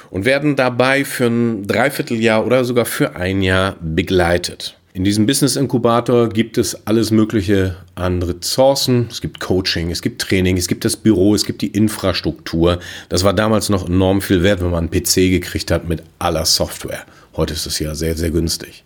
und 0.08 0.24
werden 0.24 0.56
dabei 0.56 1.04
für 1.04 1.26
ein 1.26 1.66
Dreivierteljahr 1.66 2.46
oder 2.46 2.64
sogar 2.64 2.86
für 2.86 3.14
ein 3.14 3.42
Jahr 3.42 3.76
begleitet. 3.82 4.78
In 4.94 5.04
diesem 5.04 5.24
Business 5.24 5.56
Inkubator 5.56 6.28
gibt 6.28 6.58
es 6.58 6.86
alles 6.86 7.10
Mögliche 7.10 7.76
an 7.94 8.22
Ressourcen. 8.22 9.06
Es 9.10 9.22
gibt 9.22 9.40
Coaching, 9.40 9.90
es 9.90 10.02
gibt 10.02 10.20
Training, 10.20 10.58
es 10.58 10.68
gibt 10.68 10.84
das 10.84 10.96
Büro, 10.96 11.34
es 11.34 11.46
gibt 11.46 11.62
die 11.62 11.68
Infrastruktur. 11.68 12.78
Das 13.08 13.24
war 13.24 13.32
damals 13.32 13.70
noch 13.70 13.88
enorm 13.88 14.20
viel 14.20 14.42
wert, 14.42 14.60
wenn 14.60 14.70
man 14.70 14.90
einen 14.90 14.90
PC 14.90 15.30
gekriegt 15.30 15.70
hat 15.70 15.88
mit 15.88 16.02
aller 16.18 16.44
Software. 16.44 17.06
Heute 17.34 17.54
ist 17.54 17.64
es 17.64 17.78
ja 17.78 17.94
sehr, 17.94 18.16
sehr 18.16 18.30
günstig. 18.30 18.84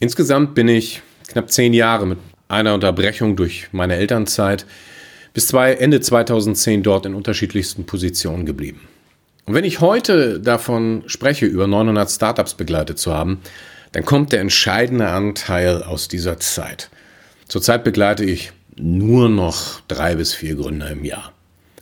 Insgesamt 0.00 0.54
bin 0.54 0.68
ich 0.68 1.02
knapp 1.28 1.52
zehn 1.52 1.74
Jahre 1.74 2.06
mit 2.06 2.18
einer 2.48 2.72
Unterbrechung 2.72 3.36
durch 3.36 3.68
meine 3.70 3.96
Elternzeit 3.96 4.64
bis 5.34 5.46
zwei, 5.46 5.74
Ende 5.74 6.00
2010 6.00 6.82
dort 6.82 7.04
in 7.04 7.14
unterschiedlichsten 7.14 7.84
Positionen 7.84 8.46
geblieben. 8.46 8.80
Und 9.44 9.52
wenn 9.52 9.64
ich 9.64 9.82
heute 9.82 10.40
davon 10.40 11.02
spreche, 11.06 11.44
über 11.44 11.66
900 11.66 12.10
Startups 12.10 12.54
begleitet 12.54 12.98
zu 12.98 13.12
haben, 13.12 13.42
dann 13.92 14.04
kommt 14.04 14.32
der 14.32 14.40
entscheidende 14.40 15.08
Anteil 15.08 15.82
aus 15.82 16.08
dieser 16.08 16.40
Zeit. 16.40 16.90
Zurzeit 17.46 17.84
begleite 17.84 18.24
ich 18.24 18.52
nur 18.76 19.28
noch 19.28 19.80
drei 19.88 20.14
bis 20.14 20.34
vier 20.34 20.56
Gründer 20.56 20.90
im 20.90 21.04
Jahr. 21.04 21.32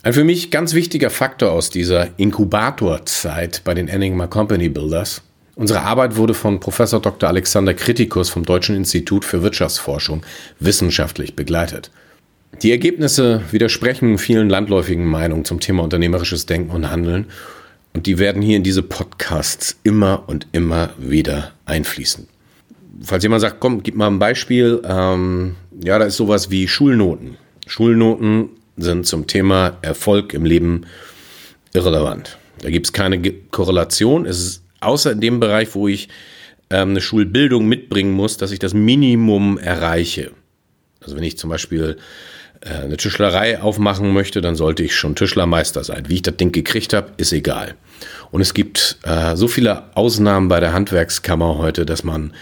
Ein 0.03 0.15
für 0.15 0.25
mich 0.25 0.51
ganz 0.51 0.75
wichtiger 0.75 1.11
Faktor 1.11 1.53
aus 1.53 1.71
dieser 1.71 2.09
Inkubatorzeit 2.19 3.63
bei 3.65 3.75
den 3.75 3.89
Enigma 3.89 4.27
Company 4.27 4.69
Builders. 4.69 5.23
Unsere 5.57 5.83
Arbeit 5.83 6.17
wurde 6.17 6.33
von 6.33 6.59
Professor 6.59 7.01
Dr. 7.01 7.29
Alexander 7.29 7.75
Kritikus 7.75 8.31
vom 8.31 8.45
Deutschen 8.45 8.77
Institut 8.77 9.27
für 9.27 9.43
Wirtschaftsforschung 9.43 10.23
wissenschaftlich 10.59 11.37
begleitet. 11.37 11.91
Die 12.63 12.71
Ergebnisse 12.71 13.43
widersprechen 13.51 14.19
vielen 14.19 14.49
landläufigen 14.49 15.05
Meinungen 15.05 15.45
zum 15.45 15.61
Thema 15.61 15.83
unternehmerisches 15.83 16.47
Denken 16.47 16.71
und 16.71 16.91
Handeln 16.91 17.27
und 17.95 18.07
die 18.07 18.19
werden 18.19 18.43
hier 18.43 18.57
in 18.57 18.63
diese 18.63 18.83
Podcasts 18.83 19.77
immer 19.83 20.25
und 20.27 20.47
immer 20.53 20.91
wieder 20.99 21.53
einfließen. 21.65 22.29
Falls 23.03 23.23
jemand 23.23 23.41
sagt, 23.41 23.61
komm, 23.61 23.83
gib 23.83 23.97
mal 23.97 24.09
ein 24.09 24.19
Beispiel, 24.19 24.81
ähm, 24.85 25.57
ja, 25.83 25.99
da 25.99 26.05
ist 26.05 26.17
sowas 26.17 26.51
wie 26.51 26.69
Schulnoten. 26.69 27.37
Schulnoten 27.67 28.51
sind 28.77 29.07
zum 29.07 29.27
Thema 29.27 29.79
Erfolg 29.83 30.35
im 30.35 30.45
Leben 30.45 30.83
irrelevant. 31.73 32.39
Da 32.63 32.71
gibt 32.71 32.87
es 32.87 32.93
keine 32.93 33.21
Korrelation. 33.51 34.27
Es 34.27 34.39
ist 34.39 34.63
außer 34.81 35.13
in 35.13 35.21
dem 35.21 35.41
Bereich, 35.41 35.75
wo 35.75 35.89
ich 35.89 36.09
ähm, 36.69 36.91
eine 36.91 37.01
Schulbildung 37.01 37.67
mitbringen 37.67 38.13
muss, 38.13 38.37
dass 38.37 38.53
ich 38.53 38.59
das 38.59 38.75
Minimum 38.75 39.59
erreiche. 39.59 40.33
Also 41.01 41.17
wenn 41.17 41.23
ich 41.23 41.39
zum 41.39 41.51
Beispiel 41.51 41.97
eine 42.65 42.97
Tischlerei 42.97 43.61
aufmachen 43.61 44.13
möchte, 44.13 44.41
dann 44.41 44.55
sollte 44.55 44.83
ich 44.83 44.95
schon 44.95 45.15
Tischlermeister 45.15 45.83
sein. 45.83 46.05
Wie 46.09 46.17
ich 46.17 46.23
das 46.23 46.37
Ding 46.37 46.53
gekriegt 46.53 46.93
habe, 46.93 47.13
ist 47.17 47.33
egal. 47.33 47.75
Und 48.31 48.41
es 48.41 48.55
gibt 48.55 48.99
äh, 49.05 49.37
so 49.37 49.49
viele 49.49 49.95
Ausnahmen 49.97 50.49
bei 50.49 50.61
der 50.61 50.73
Handwerkskammer 50.73 51.59
heute, 51.59 51.87
dass 51.87 52.05
man 52.05 52.33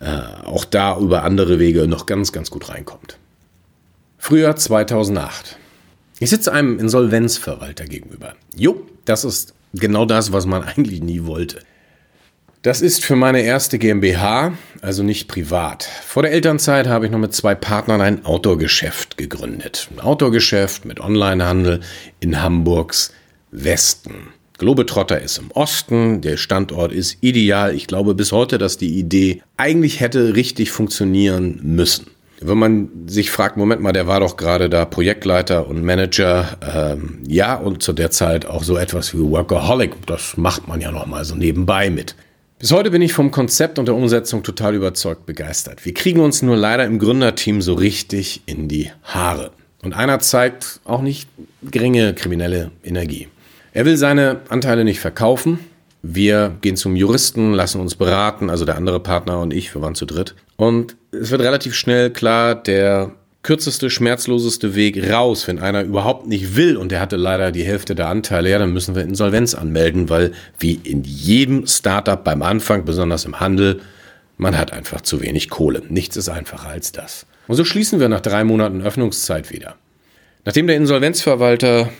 äh, 0.00 0.46
auch 0.46 0.64
da 0.64 0.98
über 0.98 1.22
andere 1.22 1.58
Wege 1.58 1.86
noch 1.86 2.06
ganz, 2.06 2.32
ganz 2.32 2.50
gut 2.50 2.68
reinkommt. 2.68 3.18
Frühjahr 4.18 4.56
2008. 4.56 5.56
Ich 6.20 6.30
sitze 6.30 6.52
einem 6.52 6.78
Insolvenzverwalter 6.78 7.84
gegenüber. 7.84 8.34
Jo, 8.56 8.86
das 9.04 9.24
ist 9.24 9.54
genau 9.74 10.04
das, 10.04 10.32
was 10.32 10.46
man 10.46 10.64
eigentlich 10.76 11.00
nie 11.00 11.24
wollte. 11.24 11.60
Das 12.62 12.80
ist 12.80 13.04
für 13.04 13.14
meine 13.14 13.42
erste 13.42 13.78
GmbH, 13.78 14.52
also 14.82 15.04
nicht 15.04 15.28
privat. 15.28 15.84
Vor 15.84 16.24
der 16.24 16.32
Elternzeit 16.32 16.88
habe 16.88 17.06
ich 17.06 17.12
noch 17.12 17.18
mit 17.20 17.32
zwei 17.32 17.54
Partnern 17.54 18.00
ein 18.00 18.24
Outdoor-Geschäft 18.24 19.16
gegründet. 19.16 19.88
Ein 19.92 20.00
Outdoor-Geschäft 20.00 20.84
mit 20.84 20.98
Onlinehandel 20.98 21.80
in 22.18 22.42
Hamburgs 22.42 23.12
Westen. 23.52 24.30
Globetrotter 24.58 25.20
ist 25.20 25.38
im 25.38 25.52
Osten, 25.52 26.20
der 26.20 26.36
Standort 26.36 26.92
ist 26.92 27.18
ideal. 27.20 27.76
Ich 27.76 27.86
glaube 27.86 28.16
bis 28.16 28.32
heute, 28.32 28.58
dass 28.58 28.76
die 28.76 28.98
Idee 28.98 29.40
eigentlich 29.56 30.00
hätte 30.00 30.34
richtig 30.34 30.72
funktionieren 30.72 31.60
müssen. 31.62 32.08
Wenn 32.40 32.58
man 32.58 32.88
sich 33.06 33.30
fragt, 33.30 33.56
Moment 33.56 33.82
mal, 33.82 33.92
der 33.92 34.08
war 34.08 34.18
doch 34.18 34.36
gerade 34.36 34.68
da 34.68 34.84
Projektleiter 34.84 35.68
und 35.68 35.84
Manager, 35.84 36.58
ähm, 36.74 37.20
ja, 37.28 37.54
und 37.54 37.84
zu 37.84 37.92
der 37.92 38.10
Zeit 38.10 38.46
auch 38.46 38.64
so 38.64 38.76
etwas 38.76 39.14
wie 39.14 39.20
Workaholic, 39.20 40.06
das 40.06 40.36
macht 40.36 40.66
man 40.66 40.80
ja 40.80 40.90
noch 40.90 41.06
mal 41.06 41.24
so 41.24 41.36
nebenbei 41.36 41.88
mit. 41.88 42.16
Bis 42.58 42.72
heute 42.72 42.90
bin 42.90 43.02
ich 43.02 43.12
vom 43.12 43.30
Konzept 43.30 43.78
und 43.78 43.86
der 43.86 43.94
Umsetzung 43.94 44.42
total 44.42 44.74
überzeugt 44.74 45.26
begeistert. 45.26 45.84
Wir 45.84 45.94
kriegen 45.94 46.18
uns 46.18 46.42
nur 46.42 46.56
leider 46.56 46.84
im 46.86 46.98
Gründerteam 46.98 47.62
so 47.62 47.74
richtig 47.74 48.42
in 48.46 48.66
die 48.66 48.90
Haare. 49.04 49.52
Und 49.82 49.94
einer 49.94 50.18
zeigt 50.18 50.80
auch 50.84 51.00
nicht 51.00 51.28
geringe 51.62 52.14
kriminelle 52.14 52.72
Energie. 52.82 53.28
Er 53.72 53.84
will 53.84 53.96
seine 53.96 54.40
Anteile 54.48 54.84
nicht 54.84 54.98
verkaufen, 54.98 55.60
wir 56.02 56.56
gehen 56.60 56.76
zum 56.76 56.96
Juristen, 56.96 57.52
lassen 57.52 57.80
uns 57.80 57.94
beraten, 57.94 58.50
also 58.50 58.64
der 58.64 58.76
andere 58.76 58.98
Partner 58.98 59.40
und 59.40 59.52
ich, 59.52 59.72
wir 59.74 59.82
waren 59.82 59.94
zu 59.94 60.04
dritt. 60.04 60.34
Und 60.56 60.96
es 61.12 61.30
wird 61.30 61.42
relativ 61.42 61.74
schnell 61.74 62.10
klar, 62.10 62.56
der 62.56 63.12
kürzeste, 63.42 63.88
schmerzloseste 63.88 64.74
Weg 64.74 65.10
raus, 65.10 65.46
wenn 65.46 65.58
einer 65.58 65.82
überhaupt 65.82 66.26
nicht 66.26 66.56
will 66.56 66.76
und 66.76 66.90
der 66.90 67.00
hatte 67.00 67.16
leider 67.16 67.52
die 67.52 67.64
Hälfte 67.64 67.94
der 67.94 68.08
Anteile, 68.08 68.50
ja, 68.50 68.58
dann 68.58 68.72
müssen 68.72 68.94
wir 68.94 69.02
Insolvenz 69.02 69.54
anmelden, 69.54 70.08
weil 70.10 70.32
wie 70.58 70.74
in 70.74 71.04
jedem 71.04 71.66
Startup 71.66 72.22
beim 72.22 72.42
Anfang, 72.42 72.84
besonders 72.84 73.24
im 73.24 73.40
Handel, 73.40 73.80
man 74.36 74.56
hat 74.56 74.72
einfach 74.72 75.00
zu 75.00 75.20
wenig 75.20 75.50
Kohle. 75.50 75.82
Nichts 75.88 76.16
ist 76.16 76.28
einfacher 76.28 76.68
als 76.68 76.92
das. 76.92 77.26
Und 77.46 77.56
so 77.56 77.64
schließen 77.64 78.00
wir 78.00 78.08
nach 78.08 78.20
drei 78.20 78.44
Monaten 78.44 78.82
Öffnungszeit 78.82 79.50
wieder. 79.50 79.76
Nachdem 80.44 80.66
der 80.66 80.76
Insolvenzverwalter 80.76 81.90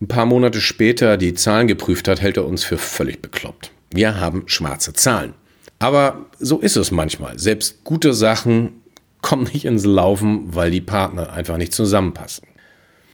ein 0.00 0.08
paar 0.08 0.26
Monate 0.26 0.60
später 0.60 1.16
die 1.16 1.34
Zahlen 1.34 1.68
geprüft 1.68 2.08
hat, 2.08 2.20
hält 2.20 2.36
er 2.36 2.46
uns 2.46 2.64
für 2.64 2.78
völlig 2.78 3.22
bekloppt. 3.22 3.70
Wir 3.92 4.18
haben 4.18 4.44
schwarze 4.46 4.92
Zahlen. 4.92 5.34
Aber 5.78 6.26
so 6.38 6.58
ist 6.58 6.76
es 6.76 6.90
manchmal. 6.90 7.38
Selbst 7.38 7.84
gute 7.84 8.14
Sachen 8.14 8.81
kommen 9.22 9.48
nicht 9.52 9.64
ins 9.64 9.84
Laufen, 9.84 10.54
weil 10.54 10.70
die 10.70 10.80
Partner 10.80 11.32
einfach 11.32 11.56
nicht 11.56 11.72
zusammenpassen. 11.72 12.46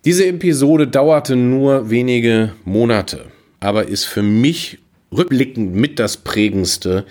Diese 0.04 0.26
Episode 0.26 0.88
dauerte 0.88 1.36
nur 1.36 1.90
wenige 1.90 2.52
Monate, 2.64 3.26
aber 3.60 3.88
ist 3.88 4.04
für 4.04 4.22
mich 4.22 4.78
rückblickend 5.16 5.74
mit 5.74 5.98
das 5.98 6.16
prägendste, 6.16 7.04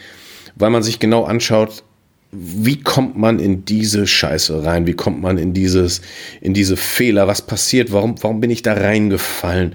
weil 0.56 0.70
man 0.70 0.84
sich 0.84 1.00
genau 1.00 1.24
anschaut, 1.24 1.84
wie 2.32 2.82
kommt 2.82 3.18
man 3.18 3.40
in 3.40 3.66
diese 3.66 4.06
Scheiße 4.06 4.64
rein? 4.64 4.86
Wie 4.86 4.94
kommt 4.94 5.22
man 5.22 5.38
in 5.38 5.54
dieses, 5.54 6.02
in 6.42 6.54
diese 6.54 6.76
Fehler? 6.76 7.28
Was 7.28 7.42
passiert? 7.42 7.92
Warum, 7.94 8.22
warum 8.22 8.42
bin 8.42 8.52
ich 8.52 8.64
da 8.64 8.74
reingefallen? 8.74 9.74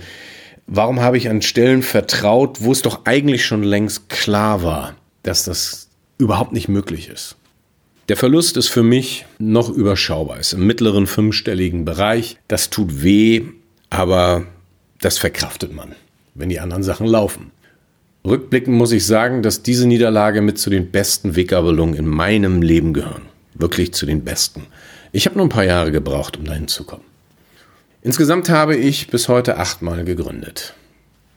Warum 0.66 1.00
habe 1.00 1.16
ich 1.16 1.28
an 1.28 1.42
Stellen 1.42 1.82
vertraut, 1.82 2.58
wo 2.60 2.72
es 2.72 2.82
doch 2.82 3.04
eigentlich 3.04 3.44
schon 3.44 3.62
längst 3.62 4.08
klar 4.08 4.62
war, 4.62 4.96
dass 5.22 5.44
das 5.44 5.88
überhaupt 6.18 6.52
nicht 6.52 6.68
möglich 6.68 7.08
ist? 7.08 7.36
Der 8.08 8.16
Verlust 8.16 8.56
ist 8.56 8.68
für 8.68 8.82
mich 8.82 9.26
noch 9.38 9.70
überschaubar, 9.70 10.40
ist 10.40 10.52
im 10.52 10.66
mittleren 10.66 11.06
fünfstelligen 11.06 11.84
Bereich. 11.84 12.36
Das 12.48 12.68
tut 12.68 13.02
weh, 13.02 13.42
aber 13.90 14.44
das 15.00 15.18
verkraftet 15.18 15.72
man, 15.72 15.94
wenn 16.34 16.48
die 16.48 16.58
anderen 16.58 16.82
Sachen 16.82 17.06
laufen. 17.06 17.52
Rückblickend 18.24 18.76
muss 18.76 18.92
ich 18.92 19.06
sagen, 19.06 19.42
dass 19.42 19.62
diese 19.62 19.86
Niederlage 19.86 20.42
mit 20.42 20.58
zu 20.58 20.70
den 20.70 20.90
besten 20.90 21.36
Weggabelungen 21.36 21.94
in 21.94 22.06
meinem 22.06 22.62
Leben 22.62 22.92
gehören. 22.92 23.22
Wirklich 23.54 23.92
zu 23.92 24.06
den 24.06 24.24
besten. 24.24 24.66
Ich 25.12 25.26
habe 25.26 25.36
nur 25.36 25.46
ein 25.46 25.50
paar 25.50 25.64
Jahre 25.64 25.92
gebraucht, 25.92 26.36
um 26.36 26.44
dahin 26.44 26.68
zu 26.68 26.84
kommen. 26.84 27.04
Insgesamt 28.00 28.48
habe 28.48 28.76
ich 28.76 29.08
bis 29.08 29.28
heute 29.28 29.58
achtmal 29.58 30.04
gegründet. 30.04 30.74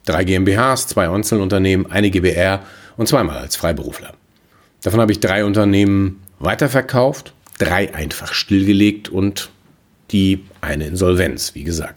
Drei 0.05 0.23
GmbHs, 0.23 0.87
zwei 0.87 1.09
Einzelunternehmen, 1.09 1.91
eine 1.91 2.09
GBR 2.09 2.63
und 2.97 3.07
zweimal 3.07 3.37
als 3.37 3.55
Freiberufler. 3.55 4.13
Davon 4.81 5.01
habe 5.01 5.11
ich 5.11 5.19
drei 5.19 5.45
Unternehmen 5.45 6.21
weiterverkauft, 6.39 7.33
drei 7.57 7.93
einfach 7.93 8.33
stillgelegt 8.33 9.09
und 9.09 9.49
die 10.11 10.43
eine 10.61 10.87
Insolvenz, 10.87 11.55
wie 11.55 11.63
gesagt. 11.63 11.95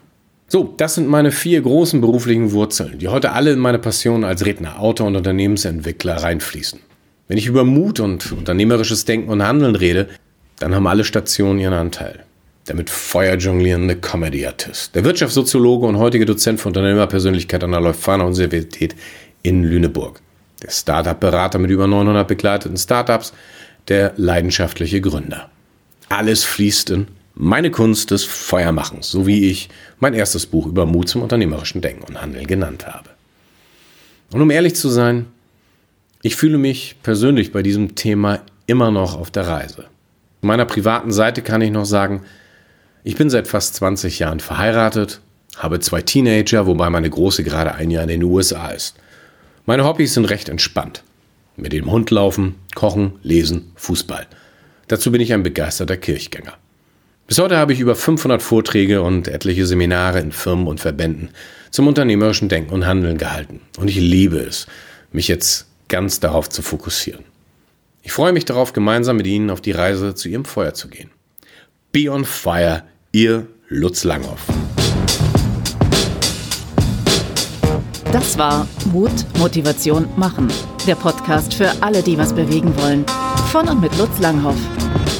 So, 0.51 0.75
das 0.79 0.95
sind 0.95 1.09
meine 1.09 1.31
vier 1.31 1.61
großen 1.61 2.01
beruflichen 2.01 2.53
Wurzeln, 2.53 2.99
die 2.99 3.09
heute 3.09 3.33
alle 3.33 3.53
in 3.53 3.59
meine 3.59 3.79
Passion 3.79 4.25
als 4.25 4.47
Redner, 4.47 4.81
Autor 4.81 5.09
und 5.09 5.17
Unternehmensentwickler 5.17 6.17
reinfließen. 6.17 6.81
Wenn 7.29 7.37
ich 7.37 7.47
über 7.47 7.65
Mut 7.65 8.01
und 8.01 8.33
unternehmerisches 8.33 9.05
Denken 9.05 9.29
und 9.29 9.47
Handeln 9.47 9.75
rede, 9.75 10.09
dann 10.59 10.75
haben 10.75 10.87
alle 10.87 11.05
Stationen 11.05 11.59
ihren 11.59 11.75
Anteil. 11.75 12.25
Der 12.67 12.75
mit 12.75 12.89
Feuer 12.89 13.37
jonglierende 13.37 13.97
Comedy-Artist, 13.97 14.95
der 14.95 15.05
Wirtschaftssoziologe 15.05 15.87
und 15.87 15.99
heutige 15.99 16.25
Dozent 16.25 16.61
für 16.61 16.69
Unternehmerpersönlichkeit 16.69 17.63
an 17.65 17.73
der 17.73 17.81
Leuphana 17.81 18.25
Universität 18.25 18.97
in 19.43 19.65
Lüneburg, 19.65 20.21
der 20.63 20.71
Startup-Berater 20.71 21.59
mit 21.59 21.71
über 21.71 21.87
900 21.87 22.27
begleiteten 22.27 22.77
Startups, 22.77 23.33
der 23.89 24.13
leidenschaftliche 24.17 25.01
Gründer. 25.01 25.51
Alles 26.09 26.45
fließt 26.45 26.91
in 26.91 27.09
meine 27.35 27.71
Kunst 27.71 28.11
des 28.11 28.25
Feuermachens, 28.25 29.11
so 29.11 29.27
wie 29.27 29.49
ich 29.49 29.69
mein 30.01 30.15
erstes 30.15 30.47
Buch 30.47 30.67
über 30.67 30.87
Mut 30.87 31.09
zum 31.09 31.23
unternehmerischen 31.23 31.81
Denken 31.81 32.03
und 32.03 32.21
Handeln 32.21 32.47
genannt 32.47 32.87
habe. 32.87 33.11
Und 34.33 34.43
um 34.43 34.51
ehrlich 34.51 34.75
zu 34.75 34.89
sein, 34.89 35.27
ich 36.23 36.35
fühle 36.35 36.59
mich 36.59 36.97
persönlich 37.03 37.53
bei 37.53 37.63
diesem 37.63 37.95
Thema 37.95 38.41
immer 38.67 38.91
noch 38.91 39.17
auf 39.17 39.31
der 39.31 39.47
Reise. 39.47 39.87
Von 40.41 40.49
meiner 40.49 40.65
privaten 40.65 41.13
Seite 41.13 41.43
kann 41.43 41.63
ich 41.63 41.71
noch 41.71 41.87
sagen, 41.87 42.23
ich 43.05 43.17
bin 43.17 43.31
seit 43.31 43.47
fast 43.47 43.77
20 43.77 44.19
Jahren 44.19 44.41
verheiratet, 44.41 45.21
habe 45.57 45.81
zwei 45.81 46.03
Teenager, 46.03 46.67
wobei 46.67 46.91
meine 46.91 47.09
Große 47.09 47.45
gerade 47.45 47.75
ein 47.75 47.91
Jahr 47.91 48.03
in 48.03 48.09
den 48.09 48.23
USA 48.25 48.69
ist. 48.69 48.97
Meine 49.65 49.85
Hobbys 49.85 50.15
sind 50.15 50.27
recht 50.27 50.49
entspannt. 50.49 51.05
Mit 51.61 51.73
dem 51.73 51.91
Hund 51.91 52.13
laufen, 52.13 52.55
kochen, 52.77 53.19
lesen, 53.25 53.73
Fußball. 53.75 54.29
Dazu 54.87 55.11
bin 55.11 55.21
ich 55.21 55.33
ein 55.33 55.43
begeisterter 55.43 55.97
Kirchgänger. 55.97 56.57
Bis 57.27 57.41
heute 57.41 57.57
habe 57.59 57.73
ich 57.73 57.81
über 57.81 57.97
500 57.97 58.41
Vorträge 58.41 59.03
und 59.03 59.27
etliche 59.27 59.67
Seminare 59.67 60.21
in 60.21 60.31
Firmen 60.31 60.69
und 60.69 60.79
Verbänden 60.79 61.31
zum 61.73 61.89
unternehmerischen 61.89 62.49
Denken 62.49 62.73
und 62.73 62.87
Handeln 62.87 63.19
gehalten. 63.19 63.61
Und 63.77 63.89
ich 63.89 63.97
liebe 63.97 64.39
es, 64.39 64.69
mich 65.11 65.27
jetzt 65.27 65.67
ganz 65.89 66.21
darauf 66.21 66.49
zu 66.49 66.63
fokussieren. 66.63 67.25
Ich 68.03 68.13
freue 68.13 68.33
mich 68.33 68.45
darauf, 68.45 68.73
gemeinsam 68.73 69.17
mit 69.17 69.27
Ihnen 69.27 69.51
auf 69.51 69.61
die 69.61 69.73
Reise 69.73 70.15
zu 70.15 70.29
Ihrem 70.29 70.45
Feuer 70.45 70.75
zu 70.75 70.89
gehen. 70.89 71.11
Be 71.91 72.09
on 72.09 72.25
Fire, 72.25 72.85
Ihr 73.11 73.49
Lutz 73.67 74.05
Langhoff. 74.05 74.47
Das 78.13 78.39
war 78.39 78.69
Mut, 78.93 79.11
Motivation, 79.39 80.09
Machen. 80.17 80.49
Der 80.89 80.95
Podcast 80.95 81.53
für 81.53 81.71
alle, 81.83 82.03
die 82.03 82.17
was 82.17 82.33
bewegen 82.33 82.75
wollen. 82.79 83.05
Von 83.53 83.69
und 83.69 83.83
mit 83.83 83.95
Lutz 83.99 84.21
Langhoff. 84.21 84.57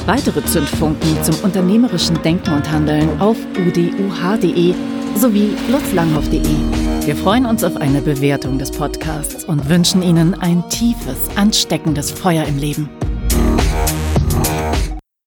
Weitere 0.07 0.43
Zündfunken 0.43 1.23
zum 1.23 1.35
unternehmerischen 1.43 2.19
Denken 2.23 2.55
und 2.55 2.71
Handeln 2.71 3.21
auf 3.21 3.37
uduh.de 3.55 4.73
sowie 5.15 5.51
lutzlanghoff.de. 5.69 6.41
Wir 7.05 7.15
freuen 7.15 7.45
uns 7.45 7.63
auf 7.63 7.77
eine 7.77 8.01
Bewertung 8.01 8.57
des 8.57 8.71
Podcasts 8.71 9.45
und 9.45 9.69
wünschen 9.69 10.01
Ihnen 10.01 10.33
ein 10.41 10.67
tiefes, 10.69 11.29
ansteckendes 11.35 12.09
Feuer 12.09 12.45
im 12.45 12.57
Leben. 12.57 12.89